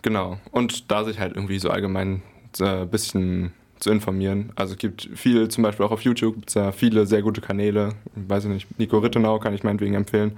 genau. 0.01 0.39
Und 0.51 0.91
da 0.91 1.03
sich 1.03 1.19
halt 1.19 1.35
irgendwie 1.35 1.59
so 1.59 1.69
allgemein 1.69 2.21
ein 2.59 2.83
äh, 2.83 2.85
bisschen 2.85 3.53
zu 3.79 3.91
informieren. 3.91 4.51
Also 4.55 4.73
es 4.73 4.79
gibt 4.79 5.09
viel, 5.15 5.49
zum 5.49 5.63
Beispiel 5.63 5.85
auch 5.85 5.91
auf 5.91 6.01
YouTube 6.01 6.35
gibt 6.35 6.49
es 6.49 6.55
ja 6.55 6.71
viele 6.71 7.05
sehr 7.05 7.21
gute 7.21 7.41
Kanäle. 7.41 7.89
Weiß 8.15 8.45
ich 8.45 8.49
nicht, 8.49 8.79
Nico 8.79 8.97
Rittenau 8.97 9.39
kann 9.39 9.53
ich 9.53 9.63
meinetwegen 9.63 9.95
empfehlen. 9.95 10.37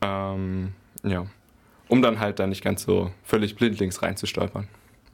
Ähm, 0.00 0.72
ja. 1.02 1.26
Um 1.88 2.02
dann 2.02 2.20
halt 2.20 2.38
da 2.38 2.46
nicht 2.46 2.62
ganz 2.62 2.82
so 2.82 3.10
völlig 3.22 3.56
blindlings 3.56 4.02
reinzustolpern. 4.02 4.68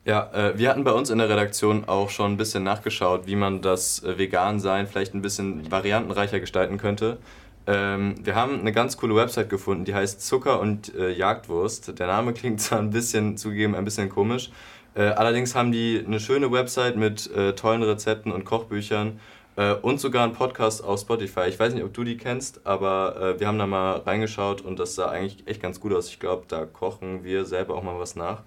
Ja, 0.05 0.31
äh, 0.33 0.59
wir 0.59 0.69
hatten 0.69 0.85
bei 0.85 0.93
uns 0.93 1.09
in 1.09 1.19
der 1.19 1.29
Redaktion 1.29 1.85
auch 1.87 2.11
schon 2.11 2.33
ein 2.33 2.37
bisschen 2.37 2.63
nachgeschaut, 2.63 3.27
wie 3.27 3.37
man 3.37 3.63
das 3.63 4.03
äh, 4.03 4.19
Vegan-Sein 4.19 4.87
vielleicht 4.87 5.15
ein 5.15 5.23
bisschen 5.23 5.71
variantenreicher 5.71 6.41
gestalten 6.41 6.77
könnte. 6.77 7.19
Ähm, 7.67 8.15
wir 8.23 8.35
haben 8.35 8.61
eine 8.61 8.73
ganz 8.73 8.97
coole 8.97 9.15
Website 9.15 9.49
gefunden, 9.49 9.85
die 9.85 9.95
heißt 9.95 10.21
Zucker 10.27 10.61
und 10.61 10.95
äh, 10.95 11.11
Jagdwurst. 11.11 11.99
Der 11.99 12.07
Name 12.07 12.33
klingt 12.35 12.61
zwar 12.61 12.79
ein 12.79 12.91
bisschen, 12.91 13.37
zugegeben, 13.37 13.75
ein 13.75 13.85
bisschen 13.85 14.09
komisch. 14.09 14.51
Äh, 14.95 15.05
allerdings 15.05 15.55
haben 15.55 15.73
die 15.73 16.03
eine 16.07 16.21
schöne 16.21 16.53
Website 16.53 16.97
mit 16.97 17.31
äh, 17.33 17.55
tollen 17.55 17.83
Rezepten 17.83 18.31
und 18.33 18.45
Kochbüchern 18.45 19.19
äh, 19.57 19.73
und 19.73 19.99
sogar 19.99 20.25
einen 20.25 20.35
Podcast 20.35 20.85
auf 20.85 21.01
Spotify. 21.01 21.49
Ich 21.49 21.59
weiß 21.59 21.75
nicht, 21.75 21.85
ob 21.85 21.93
du 21.95 22.05
die 22.05 22.17
kennst, 22.17 22.67
aber 22.67 23.17
äh, 23.37 23.41
wir 23.41 23.49
haben 23.49 23.59
da 23.59 23.67
mal 23.67 23.97
reingeschaut 23.99 24.61
und 24.61 24.79
das 24.79 24.95
sah 24.95 25.09
eigentlich 25.09 25.47
echt 25.47 25.63
ganz 25.63 25.81
gut 25.81 25.93
aus. 25.93 26.09
Ich 26.09 26.21
glaube, 26.21 26.45
da 26.49 26.67
kochen 26.67 27.25
wir 27.25 27.45
selber 27.45 27.75
auch 27.75 27.83
mal 27.83 27.99
was 27.99 28.15
nach. 28.15 28.43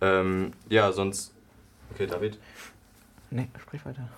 Ähm, 0.00 0.52
ja, 0.68 0.92
sonst. 0.92 1.32
Okay, 1.92 2.06
David? 2.06 2.38
Nee, 3.30 3.48
sprich 3.58 3.84
weiter. 3.84 4.08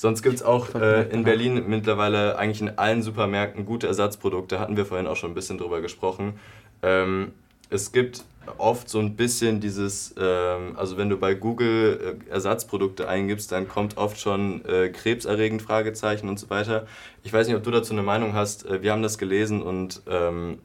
Sonst 0.00 0.22
gibt 0.22 0.36
es 0.36 0.42
auch 0.42 0.74
äh, 0.74 1.10
in 1.10 1.24
Berlin 1.24 1.62
mittlerweile 1.68 2.38
eigentlich 2.38 2.62
in 2.62 2.78
allen 2.78 3.02
Supermärkten 3.02 3.66
gute 3.66 3.86
Ersatzprodukte. 3.86 4.58
Hatten 4.58 4.78
wir 4.78 4.86
vorhin 4.86 5.06
auch 5.06 5.16
schon 5.16 5.32
ein 5.32 5.34
bisschen 5.34 5.58
drüber 5.58 5.82
gesprochen. 5.82 6.40
Ähm, 6.82 7.32
es 7.68 7.92
gibt 7.92 8.24
oft 8.56 8.88
so 8.88 8.98
ein 8.98 9.14
bisschen 9.16 9.60
dieses, 9.60 10.14
ähm, 10.18 10.74
also 10.78 10.96
wenn 10.96 11.10
du 11.10 11.18
bei 11.18 11.34
Google 11.34 12.16
äh, 12.26 12.30
Ersatzprodukte 12.30 13.10
eingibst, 13.10 13.52
dann 13.52 13.68
kommt 13.68 13.98
oft 13.98 14.18
schon 14.18 14.64
äh, 14.64 14.88
krebserregend 14.88 15.60
Fragezeichen 15.60 16.30
und 16.30 16.38
so 16.38 16.48
weiter. 16.48 16.86
Ich 17.22 17.30
weiß 17.30 17.46
nicht, 17.46 17.56
ob 17.56 17.62
du 17.62 17.70
dazu 17.70 17.92
eine 17.92 18.02
Meinung 18.02 18.32
hast. 18.32 18.64
Äh, 18.64 18.80
wir 18.80 18.92
haben 18.92 19.02
das 19.02 19.18
gelesen 19.18 19.60
und 19.60 20.00
ähm, 20.08 20.60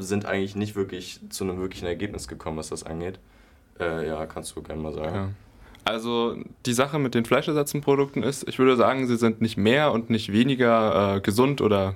sind 0.00 0.26
eigentlich 0.26 0.56
nicht 0.56 0.74
wirklich 0.74 1.20
zu 1.28 1.44
einem 1.44 1.60
wirklichen 1.60 1.86
Ergebnis 1.86 2.26
gekommen, 2.26 2.56
was 2.56 2.70
das 2.70 2.82
angeht. 2.82 3.20
Äh, 3.78 4.08
ja, 4.08 4.26
kannst 4.26 4.56
du 4.56 4.62
gerne 4.62 4.82
mal 4.82 4.92
sagen. 4.92 5.14
Ja. 5.14 5.28
Also 5.84 6.36
die 6.64 6.72
Sache 6.72 6.98
mit 6.98 7.14
den 7.14 7.24
Fleischersatzprodukten 7.24 8.22
ist, 8.22 8.48
ich 8.48 8.58
würde 8.58 8.76
sagen, 8.76 9.06
sie 9.06 9.16
sind 9.16 9.40
nicht 9.42 9.56
mehr 9.56 9.92
und 9.92 10.08
nicht 10.08 10.32
weniger 10.32 11.16
äh, 11.16 11.20
gesund 11.20 11.60
oder 11.60 11.94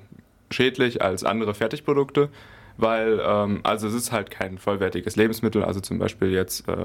schädlich 0.51 1.03
als 1.03 1.25
andere 1.25 1.55
Fertigprodukte, 1.55 2.29
weil 2.77 3.21
ähm, 3.25 3.61
also 3.63 3.89
es 3.89 3.95
ist 3.95 4.13
halt 4.13 4.31
kein 4.31 4.59
vollwertiges 4.59 5.17
Lebensmittel. 5.17 5.65
Also 5.65 5.81
zum 5.81 5.99
Beispiel 5.99 6.33
jetzt, 6.33 6.69
äh, 6.69 6.77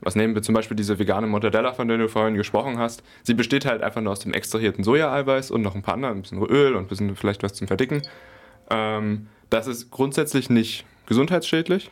was 0.00 0.16
nehmen 0.16 0.34
wir 0.34 0.42
zum 0.42 0.54
Beispiel 0.54 0.76
diese 0.76 0.98
vegane 0.98 1.28
Mortadella, 1.28 1.72
von 1.72 1.86
der 1.86 1.98
du 1.98 2.08
vorhin 2.08 2.34
gesprochen 2.34 2.78
hast. 2.78 3.04
Sie 3.22 3.34
besteht 3.34 3.64
halt 3.64 3.82
einfach 3.82 4.00
nur 4.00 4.12
aus 4.12 4.20
dem 4.20 4.32
extrahierten 4.32 4.82
Sojaeiweiß 4.82 5.52
und 5.52 5.62
noch 5.62 5.76
ein 5.76 5.82
paar 5.82 5.94
andere, 5.94 6.10
ein 6.10 6.22
bisschen 6.22 6.42
Öl 6.42 6.74
und 6.74 6.84
ein 6.84 6.88
bisschen 6.88 7.14
vielleicht 7.14 7.44
was 7.44 7.54
zum 7.54 7.68
Verdicken. 7.68 8.02
Ähm, 8.68 9.28
das 9.48 9.68
ist 9.68 9.92
grundsätzlich 9.92 10.50
nicht 10.50 10.84
gesundheitsschädlich. 11.06 11.90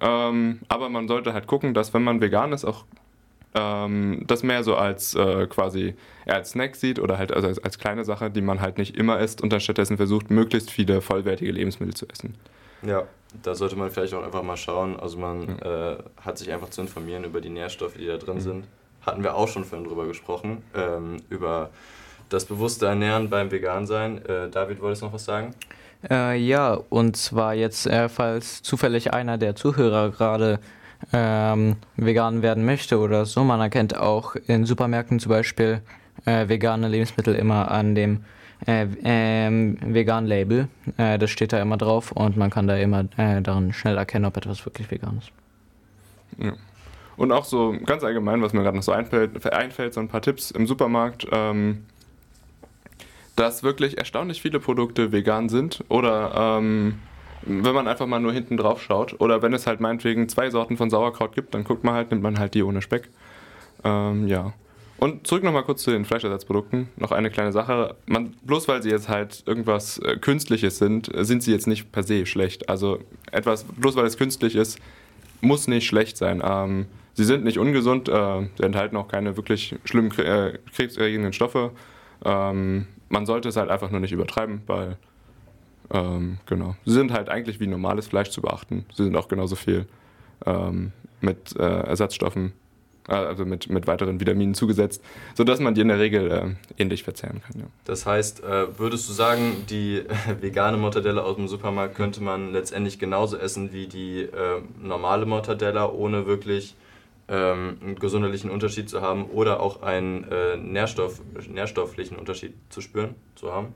Ähm, 0.00 0.60
aber 0.68 0.88
man 0.88 1.08
sollte 1.08 1.32
halt 1.32 1.46
gucken, 1.46 1.74
dass 1.74 1.94
wenn 1.94 2.04
man 2.04 2.20
vegan 2.20 2.52
ist, 2.52 2.64
auch 2.64 2.84
ähm, 3.56 4.22
das 4.26 4.42
mehr 4.42 4.62
so 4.62 4.76
als 4.76 5.14
äh, 5.14 5.46
quasi 5.46 5.94
eher 6.26 6.34
als 6.34 6.50
Snack 6.50 6.76
sieht 6.76 6.98
oder 6.98 7.18
halt 7.18 7.32
also 7.32 7.48
als, 7.48 7.58
als, 7.58 7.78
kleine 7.78 8.04
Sache, 8.04 8.30
die 8.30 8.42
man 8.42 8.60
halt 8.60 8.78
nicht 8.78 8.96
immer 8.96 9.18
isst 9.18 9.42
und 9.42 9.52
dann 9.52 9.60
stattdessen 9.60 9.96
versucht, 9.96 10.30
möglichst 10.30 10.70
viele 10.70 11.00
vollwertige 11.00 11.50
Lebensmittel 11.50 11.94
zu 11.94 12.06
essen. 12.08 12.34
Ja, 12.82 13.04
da 13.42 13.54
sollte 13.54 13.76
man 13.76 13.90
vielleicht 13.90 14.14
auch 14.14 14.22
einfach 14.22 14.42
mal 14.42 14.56
schauen. 14.56 14.98
Also 14.98 15.18
man 15.18 15.58
ja. 15.62 15.92
äh, 15.92 15.98
hat 16.20 16.38
sich 16.38 16.52
einfach 16.52 16.70
zu 16.70 16.82
informieren 16.82 17.24
über 17.24 17.40
die 17.40 17.48
Nährstoffe, 17.48 17.94
die 17.94 18.06
da 18.06 18.18
drin 18.18 18.36
mhm. 18.36 18.40
sind. 18.40 18.64
Hatten 19.02 19.22
wir 19.22 19.34
auch 19.34 19.48
schon 19.48 19.64
vorhin 19.64 19.86
drüber 19.86 20.06
gesprochen, 20.06 20.62
ähm, 20.74 21.18
über 21.30 21.70
das 22.28 22.44
bewusste 22.44 22.86
Ernähren 22.86 23.30
beim 23.30 23.50
Vegansein. 23.50 24.24
Äh, 24.26 24.50
David, 24.50 24.80
wolltest 24.80 25.02
du 25.02 25.06
noch 25.06 25.12
was 25.12 25.24
sagen? 25.24 25.54
Äh, 26.10 26.38
ja, 26.38 26.78
und 26.88 27.16
zwar 27.16 27.54
jetzt, 27.54 27.86
äh, 27.86 28.08
falls 28.08 28.62
zufällig 28.62 29.12
einer 29.14 29.38
der 29.38 29.54
Zuhörer 29.56 30.10
gerade 30.10 30.58
ähm, 31.12 31.76
vegan 31.96 32.42
werden 32.42 32.64
möchte 32.64 32.98
oder 32.98 33.26
so. 33.26 33.44
Man 33.44 33.60
erkennt 33.60 33.96
auch 33.96 34.34
in 34.34 34.64
Supermärkten 34.64 35.18
zum 35.18 35.30
Beispiel 35.30 35.82
äh, 36.24 36.48
vegane 36.48 36.88
Lebensmittel 36.88 37.34
immer 37.34 37.70
an 37.70 37.94
dem 37.94 38.24
äh, 38.66 38.86
ähm, 39.04 39.78
vegan 39.82 40.26
Label. 40.26 40.68
Äh, 40.96 41.18
das 41.18 41.30
steht 41.30 41.52
da 41.52 41.60
immer 41.60 41.76
drauf 41.76 42.12
und 42.12 42.36
man 42.36 42.50
kann 42.50 42.66
da 42.66 42.76
immer 42.76 43.04
äh, 43.16 43.42
daran 43.42 43.72
schnell 43.72 43.96
erkennen, 43.96 44.24
ob 44.24 44.36
etwas 44.36 44.64
wirklich 44.64 44.90
vegan 44.90 45.18
ist. 45.18 45.30
Ja. 46.38 46.52
Und 47.16 47.32
auch 47.32 47.44
so 47.44 47.74
ganz 47.84 48.04
allgemein, 48.04 48.42
was 48.42 48.52
mir 48.52 48.62
gerade 48.62 48.76
noch 48.76 48.82
so 48.82 48.92
einfällt, 48.92 49.50
einfällt, 49.50 49.94
so 49.94 50.00
ein 50.00 50.08
paar 50.08 50.20
Tipps 50.20 50.50
im 50.50 50.66
Supermarkt. 50.66 51.26
Ähm, 51.32 51.84
dass 53.36 53.62
wirklich 53.62 53.98
erstaunlich 53.98 54.40
viele 54.42 54.58
Produkte 54.58 55.12
vegan 55.12 55.48
sind 55.48 55.84
oder 55.88 56.58
ähm, 56.58 56.98
wenn 57.46 57.74
man 57.74 57.88
einfach 57.88 58.06
mal 58.06 58.20
nur 58.20 58.32
hinten 58.32 58.56
drauf 58.56 58.82
schaut. 58.82 59.20
Oder 59.20 59.40
wenn 59.42 59.52
es 59.52 59.66
halt 59.66 59.80
meinetwegen 59.80 60.28
zwei 60.28 60.50
Sorten 60.50 60.76
von 60.76 60.90
Sauerkraut 60.90 61.34
gibt, 61.34 61.54
dann 61.54 61.64
guckt 61.64 61.84
man 61.84 61.94
halt, 61.94 62.10
nimmt 62.10 62.22
man 62.22 62.38
halt 62.38 62.54
die 62.54 62.62
ohne 62.62 62.82
Speck. 62.82 63.08
Ähm, 63.84 64.26
ja. 64.26 64.52
Und 64.98 65.26
zurück 65.26 65.44
nochmal 65.44 65.62
kurz 65.62 65.82
zu 65.82 65.90
den 65.90 66.04
Fleischersatzprodukten. 66.04 66.88
Noch 66.96 67.12
eine 67.12 67.30
kleine 67.30 67.52
Sache. 67.52 67.96
Man, 68.06 68.34
bloß 68.42 68.66
weil 68.66 68.82
sie 68.82 68.90
jetzt 68.90 69.08
halt 69.08 69.42
irgendwas 69.46 69.98
äh, 69.98 70.16
Künstliches 70.16 70.78
sind, 70.78 71.10
sind 71.14 71.42
sie 71.42 71.52
jetzt 71.52 71.66
nicht 71.66 71.92
per 71.92 72.02
se 72.02 72.26
schlecht. 72.26 72.68
Also 72.68 72.98
etwas, 73.30 73.64
bloß 73.64 73.94
weil 73.96 74.06
es 74.06 74.16
künstlich 74.16 74.56
ist, 74.56 74.78
muss 75.40 75.68
nicht 75.68 75.86
schlecht 75.86 76.16
sein. 76.16 76.42
Ähm, 76.44 76.86
sie 77.12 77.24
sind 77.24 77.44
nicht 77.44 77.58
ungesund, 77.58 78.08
äh, 78.08 78.48
sie 78.56 78.62
enthalten 78.62 78.96
auch 78.96 79.08
keine 79.08 79.36
wirklich 79.36 79.76
schlimmen 79.84 80.10
äh, 80.18 80.58
krebserregenden 80.74 81.34
Stoffe. 81.34 81.72
Ähm, 82.24 82.86
man 83.10 83.26
sollte 83.26 83.50
es 83.50 83.56
halt 83.56 83.70
einfach 83.70 83.90
nur 83.90 84.00
nicht 84.00 84.12
übertreiben, 84.12 84.62
weil 84.66 84.96
ähm, 85.92 86.38
genau. 86.46 86.76
Sie 86.84 86.92
sind 86.92 87.12
halt 87.12 87.28
eigentlich 87.28 87.60
wie 87.60 87.66
normales 87.66 88.08
Fleisch 88.08 88.30
zu 88.30 88.40
beachten. 88.40 88.86
Sie 88.94 89.04
sind 89.04 89.16
auch 89.16 89.28
genauso 89.28 89.56
viel 89.56 89.86
ähm, 90.44 90.92
mit 91.20 91.56
äh, 91.56 91.62
Ersatzstoffen 91.62 92.52
äh, 93.08 93.14
also 93.14 93.44
mit, 93.44 93.68
mit 93.68 93.86
weiteren 93.86 94.20
Vitaminen 94.20 94.54
zugesetzt, 94.54 95.02
sodass 95.34 95.60
man 95.60 95.74
die 95.74 95.80
in 95.80 95.88
der 95.88 95.98
Regel 95.98 96.30
äh, 96.30 96.82
ähnlich 96.82 97.04
verzehren 97.04 97.40
kann. 97.42 97.60
Ja. 97.60 97.66
Das 97.84 98.06
heißt, 98.06 98.42
äh, 98.42 98.78
würdest 98.78 99.08
du 99.08 99.12
sagen, 99.12 99.64
die 99.70 100.04
vegane 100.40 100.76
Mortadella 100.76 101.22
aus 101.22 101.36
dem 101.36 101.48
Supermarkt 101.48 101.94
könnte 101.94 102.22
man 102.22 102.52
letztendlich 102.52 102.98
genauso 102.98 103.36
essen 103.36 103.72
wie 103.72 103.86
die 103.86 104.22
äh, 104.22 104.60
normale 104.80 105.26
Mortadella, 105.26 105.88
ohne 105.88 106.26
wirklich 106.26 106.74
ähm, 107.28 107.78
einen 107.82 107.96
gesundheitlichen 107.96 108.50
Unterschied 108.50 108.88
zu 108.88 109.00
haben 109.00 109.26
oder 109.26 109.60
auch 109.60 109.82
einen 109.82 110.24
äh, 110.24 110.56
Nährstoff, 110.56 111.20
nährstofflichen 111.48 112.16
Unterschied 112.16 112.54
zu 112.70 112.80
spüren, 112.80 113.14
zu 113.34 113.52
haben? 113.52 113.68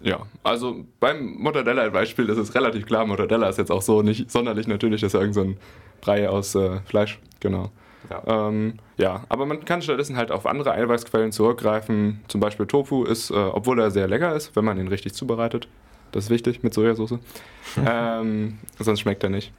Ja, 0.00 0.20
also 0.44 0.84
beim 1.00 1.34
Mortadella-Beispiel 1.38 2.28
ist 2.28 2.38
es 2.38 2.54
relativ 2.54 2.86
klar, 2.86 3.04
Mortadella 3.04 3.48
ist 3.48 3.58
jetzt 3.58 3.70
auch 3.70 3.82
so 3.82 4.02
nicht 4.02 4.30
sonderlich 4.30 4.68
natürlich, 4.68 5.00
das 5.00 5.12
ist 5.12 5.20
irgend 5.20 5.34
so 5.34 5.40
ein 5.40 5.56
Brei 6.00 6.28
aus 6.28 6.54
äh, 6.54 6.80
Fleisch, 6.86 7.18
genau. 7.40 7.70
Ja. 8.08 8.48
Ähm, 8.48 8.74
ja, 8.96 9.24
aber 9.28 9.44
man 9.44 9.64
kann 9.64 9.82
stattdessen 9.82 10.16
halt 10.16 10.30
auf 10.30 10.46
andere 10.46 10.72
Eiweißquellen 10.72 11.32
zurückgreifen. 11.32 12.20
Zum 12.28 12.40
Beispiel 12.40 12.66
Tofu 12.66 13.04
ist, 13.04 13.30
äh, 13.30 13.34
obwohl 13.34 13.80
er 13.80 13.90
sehr 13.90 14.06
lecker 14.08 14.34
ist, 14.34 14.54
wenn 14.56 14.64
man 14.64 14.78
ihn 14.78 14.88
richtig 14.88 15.14
zubereitet. 15.14 15.68
Das 16.12 16.24
ist 16.24 16.30
wichtig 16.30 16.62
mit 16.62 16.72
Sojasauce. 16.72 17.18
ähm, 17.86 18.58
sonst 18.78 19.00
schmeckt 19.00 19.24
er 19.24 19.30
nicht. 19.30 19.52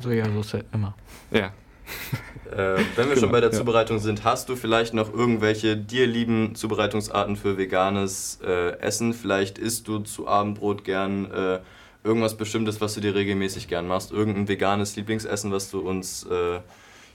Sojasauce 0.00 0.64
immer. 0.72 0.94
Ja. 1.30 1.52
Äh, 2.50 2.78
wenn 2.96 3.08
wir 3.08 3.14
genau, 3.14 3.20
schon 3.20 3.30
bei 3.30 3.42
der 3.42 3.50
ja. 3.50 3.58
Zubereitung 3.58 3.98
sind, 3.98 4.24
hast 4.24 4.48
du 4.48 4.56
vielleicht 4.56 4.94
noch 4.94 5.12
irgendwelche 5.12 5.76
dir 5.76 6.06
lieben 6.06 6.54
Zubereitungsarten 6.54 7.36
für 7.36 7.58
veganes 7.58 8.40
äh, 8.42 8.70
Essen? 8.78 9.12
Vielleicht 9.12 9.58
isst 9.58 9.86
du 9.86 9.98
zu 9.98 10.26
Abendbrot 10.26 10.82
gern 10.82 11.30
äh, 11.30 11.58
irgendwas 12.04 12.38
Bestimmtes, 12.38 12.80
was 12.80 12.94
du 12.94 13.00
dir 13.00 13.14
regelmäßig 13.14 13.68
gern 13.68 13.86
machst? 13.86 14.12
Irgendein 14.12 14.48
veganes 14.48 14.96
Lieblingsessen, 14.96 15.52
was 15.52 15.70
du 15.70 15.80
uns 15.80 16.24
äh, 16.24 16.60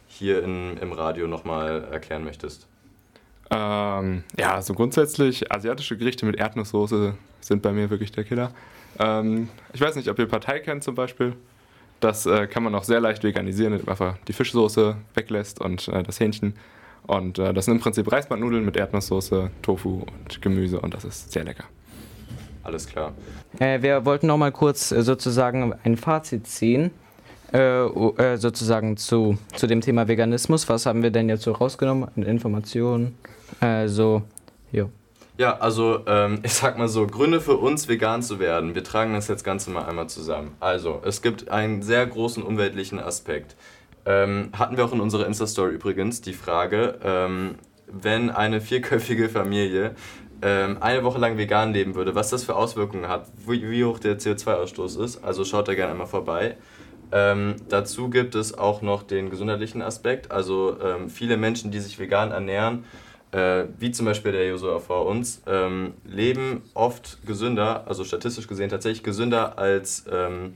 hier 0.07 0.43
in, 0.43 0.77
im 0.77 0.91
Radio 0.91 1.27
nochmal 1.27 1.83
erklären 1.91 2.23
möchtest? 2.23 2.67
Ähm, 3.49 4.23
ja, 4.37 4.53
also 4.53 4.73
grundsätzlich 4.73 5.51
asiatische 5.51 5.97
Gerichte 5.97 6.25
mit 6.25 6.35
Erdnusssoße 6.37 7.15
sind 7.41 7.61
bei 7.61 7.71
mir 7.71 7.89
wirklich 7.89 8.11
der 8.11 8.23
Killer. 8.23 8.51
Ähm, 8.99 9.49
ich 9.73 9.81
weiß 9.81 9.95
nicht, 9.95 10.09
ob 10.09 10.19
ihr 10.19 10.27
Partei 10.27 10.59
kennt 10.59 10.83
zum 10.83 10.95
Beispiel. 10.95 11.35
Das 12.03 12.25
äh, 12.25 12.47
kann 12.47 12.63
man 12.63 12.75
auch 12.75 12.83
sehr 12.83 12.99
leicht 12.99 13.23
veganisieren, 13.23 13.73
indem 13.73 13.85
man 13.85 13.93
einfach 13.93 14.17
die 14.27 14.33
Fischsoße 14.33 14.97
weglässt 15.13 15.61
und 15.61 15.87
äh, 15.87 16.03
das 16.03 16.19
Hähnchen. 16.19 16.53
Und 17.07 17.39
äh, 17.39 17.53
das 17.53 17.65
sind 17.65 17.75
im 17.75 17.79
Prinzip 17.79 18.11
Reisbandnudeln 18.11 18.65
mit 18.65 18.75
Erdnusssoße, 18.75 19.51
Tofu 19.61 20.01
und 20.01 20.41
Gemüse 20.41 20.81
und 20.81 20.93
das 20.93 21.05
ist 21.05 21.31
sehr 21.31 21.45
lecker. 21.45 21.63
Alles 22.63 22.87
klar. 22.87 23.13
Äh, 23.59 23.81
wir 23.81 24.05
wollten 24.05 24.27
noch 24.27 24.37
mal 24.37 24.51
kurz 24.51 24.91
äh, 24.91 25.01
sozusagen 25.01 25.73
ein 25.83 25.95
Fazit 25.95 26.45
ziehen 26.45 26.91
äh, 27.53 27.85
äh, 27.85 28.37
sozusagen 28.37 28.97
zu, 28.97 29.37
zu 29.55 29.67
dem 29.67 29.79
Thema 29.79 30.07
Veganismus. 30.07 30.67
Was 30.67 30.85
haben 30.85 31.03
wir 31.03 31.11
denn 31.11 31.29
jetzt 31.29 31.43
so 31.43 31.53
rausgenommen 31.53 32.09
an 32.15 32.23
Informationen? 32.23 33.15
Äh, 33.61 33.87
so, 33.87 34.23
jo. 34.71 34.89
Ja, 35.37 35.57
also 35.57 36.01
ähm, 36.05 36.39
ich 36.43 36.53
sag 36.53 36.77
mal 36.77 36.87
so, 36.87 37.07
Gründe 37.07 37.41
für 37.41 37.57
uns 37.57 37.87
vegan 37.87 38.21
zu 38.21 38.39
werden. 38.39 38.75
Wir 38.75 38.83
tragen 38.83 39.13
das 39.13 39.27
jetzt 39.27 39.43
Ganze 39.43 39.71
mal 39.71 39.85
einmal 39.85 40.07
zusammen. 40.07 40.55
Also, 40.59 41.01
es 41.05 41.21
gibt 41.21 41.49
einen 41.49 41.81
sehr 41.81 42.05
großen 42.05 42.43
umweltlichen 42.43 42.99
Aspekt. 42.99 43.55
Ähm, 44.05 44.49
hatten 44.57 44.77
wir 44.77 44.85
auch 44.85 44.93
in 44.93 44.99
unserer 44.99 45.25
Insta-Story 45.25 45.73
übrigens 45.73 46.21
die 46.21 46.33
Frage, 46.33 46.99
ähm, 47.03 47.55
wenn 47.87 48.29
eine 48.29 48.59
vierköpfige 48.59 49.29
Familie 49.29 49.95
ähm, 50.41 50.77
eine 50.81 51.03
Woche 51.03 51.19
lang 51.19 51.37
vegan 51.37 51.71
leben 51.73 51.95
würde, 51.95 52.15
was 52.15 52.29
das 52.29 52.43
für 52.43 52.55
Auswirkungen 52.55 53.07
hat, 53.07 53.27
wie, 53.47 53.69
wie 53.69 53.85
hoch 53.85 53.99
der 53.99 54.19
CO2-Ausstoß 54.19 55.01
ist. 55.03 55.23
Also 55.23 55.45
schaut 55.45 55.69
da 55.69 55.73
gerne 55.73 55.93
einmal 55.93 56.07
vorbei. 56.07 56.57
Ähm, 57.13 57.55
dazu 57.69 58.09
gibt 58.09 58.35
es 58.35 58.57
auch 58.57 58.81
noch 58.81 59.03
den 59.03 59.29
gesundheitlichen 59.29 59.81
Aspekt. 59.81 60.31
Also 60.31 60.77
ähm, 60.81 61.09
viele 61.09 61.37
Menschen, 61.37 61.71
die 61.71 61.79
sich 61.79 61.97
vegan 61.97 62.31
ernähren, 62.31 62.83
äh, 63.33 63.65
wie 63.79 63.91
zum 63.91 64.05
Beispiel 64.05 64.31
der 64.31 64.47
Josua 64.47 64.79
vor 64.79 65.05
uns, 65.07 65.41
ähm, 65.47 65.93
leben 66.05 66.61
oft 66.73 67.17
gesünder, 67.25 67.83
also 67.87 68.03
statistisch 68.03 68.47
gesehen 68.47 68.69
tatsächlich 68.69 69.03
gesünder 69.03 69.57
als, 69.57 70.05
ähm, 70.11 70.53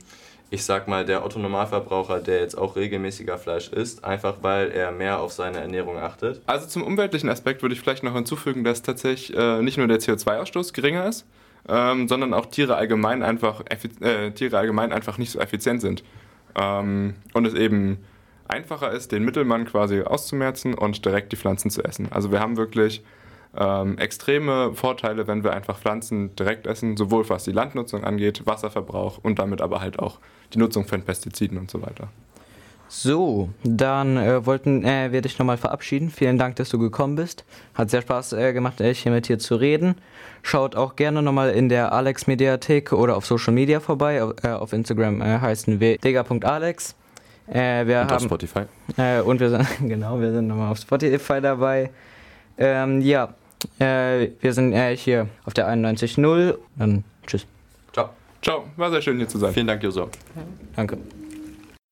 ich 0.50 0.64
sag 0.64 0.86
mal, 0.86 1.04
der 1.04 1.24
Otto-Normalverbraucher, 1.24 2.20
der 2.20 2.40
jetzt 2.40 2.56
auch 2.56 2.76
regelmäßiger 2.76 3.36
Fleisch 3.36 3.68
isst, 3.68 4.04
einfach 4.04 4.36
weil 4.42 4.70
er 4.70 4.92
mehr 4.92 5.18
auf 5.20 5.32
seine 5.32 5.58
Ernährung 5.58 5.98
achtet. 5.98 6.40
Also 6.46 6.68
zum 6.68 6.84
umweltlichen 6.84 7.28
Aspekt 7.28 7.62
würde 7.62 7.74
ich 7.74 7.80
vielleicht 7.80 8.04
noch 8.04 8.14
hinzufügen, 8.14 8.62
dass 8.62 8.82
tatsächlich 8.82 9.36
äh, 9.36 9.60
nicht 9.60 9.76
nur 9.76 9.88
der 9.88 9.98
CO2-Ausstoß 9.98 10.72
geringer 10.72 11.06
ist, 11.08 11.26
ähm, 11.68 12.06
sondern 12.06 12.32
auch 12.32 12.46
Tiere 12.46 12.76
allgemein 12.76 13.22
einfach 13.22 13.62
äh, 14.00 14.30
Tiere 14.30 14.56
allgemein 14.56 14.92
einfach 14.92 15.18
nicht 15.18 15.32
so 15.32 15.40
effizient 15.40 15.80
sind. 15.80 16.04
Ähm, 16.54 17.16
und 17.34 17.44
es 17.44 17.54
eben 17.54 17.98
einfacher 18.48 18.92
ist, 18.92 19.12
den 19.12 19.24
Mittelmann 19.24 19.64
quasi 19.64 20.02
auszumerzen 20.02 20.74
und 20.74 21.04
direkt 21.04 21.32
die 21.32 21.36
Pflanzen 21.36 21.70
zu 21.70 21.82
essen. 21.84 22.08
Also 22.10 22.32
wir 22.32 22.40
haben 22.40 22.56
wirklich 22.56 23.02
ähm, 23.56 23.98
extreme 23.98 24.74
Vorteile, 24.74 25.26
wenn 25.26 25.44
wir 25.44 25.52
einfach 25.52 25.78
Pflanzen 25.78 26.34
direkt 26.36 26.66
essen, 26.66 26.96
sowohl 26.96 27.28
was 27.28 27.44
die 27.44 27.52
Landnutzung 27.52 28.04
angeht, 28.04 28.46
Wasserverbrauch 28.46 29.18
und 29.22 29.38
damit 29.38 29.60
aber 29.60 29.80
halt 29.80 29.98
auch 29.98 30.18
die 30.54 30.58
Nutzung 30.58 30.86
von 30.86 31.02
Pestiziden 31.02 31.58
und 31.58 31.70
so 31.70 31.82
weiter. 31.82 32.08
So, 32.90 33.50
dann 33.64 34.16
äh, 34.16 34.46
wollten 34.46 34.82
äh, 34.82 35.12
wir 35.12 35.20
dich 35.20 35.38
nochmal 35.38 35.58
verabschieden. 35.58 36.10
Vielen 36.10 36.38
Dank, 36.38 36.56
dass 36.56 36.70
du 36.70 36.78
gekommen 36.78 37.16
bist. 37.16 37.44
Hat 37.74 37.90
sehr 37.90 38.00
Spaß 38.00 38.32
äh, 38.32 38.54
gemacht, 38.54 38.80
hier 38.80 39.12
mit 39.12 39.28
dir 39.28 39.38
zu 39.38 39.56
reden. 39.56 39.96
Schaut 40.42 40.74
auch 40.74 40.96
gerne 40.96 41.20
nochmal 41.20 41.50
in 41.50 41.68
der 41.68 41.92
Alex 41.92 42.26
Mediathek 42.26 42.94
oder 42.94 43.16
auf 43.18 43.26
Social 43.26 43.52
Media 43.52 43.80
vorbei. 43.80 44.22
Auf, 44.22 44.42
äh, 44.42 44.48
auf 44.48 44.72
Instagram 44.72 45.20
äh, 45.20 45.38
heißen 45.38 45.80
wir 45.80 45.98
dega.alex. 45.98 46.94
Äh, 47.50 47.86
wir 47.86 48.00
und 48.00 48.10
haben, 48.10 48.16
auf 48.16 48.22
Spotify. 48.22 48.62
Äh, 48.96 49.20
und 49.20 49.40
wir 49.40 49.50
sind, 49.50 49.66
genau, 49.88 50.20
wir 50.20 50.32
sind 50.32 50.48
nochmal 50.48 50.70
auf 50.70 50.78
Spotify 50.78 51.40
dabei. 51.40 51.90
Ähm, 52.58 53.00
ja, 53.00 53.34
äh, 53.78 54.28
wir 54.40 54.52
sind 54.52 54.72
äh, 54.72 54.96
hier 54.96 55.28
auf 55.44 55.54
der 55.54 55.68
91.0. 55.68 56.58
Dann 56.76 57.04
tschüss. 57.26 57.46
Ciao. 57.92 58.10
Ciao, 58.42 58.64
war 58.76 58.90
sehr 58.90 59.02
schön 59.02 59.16
hier 59.16 59.28
zu 59.28 59.38
sein. 59.38 59.52
Vielen 59.52 59.66
Dank, 59.66 59.82
Joso. 59.82 60.08
Danke. 60.76 60.98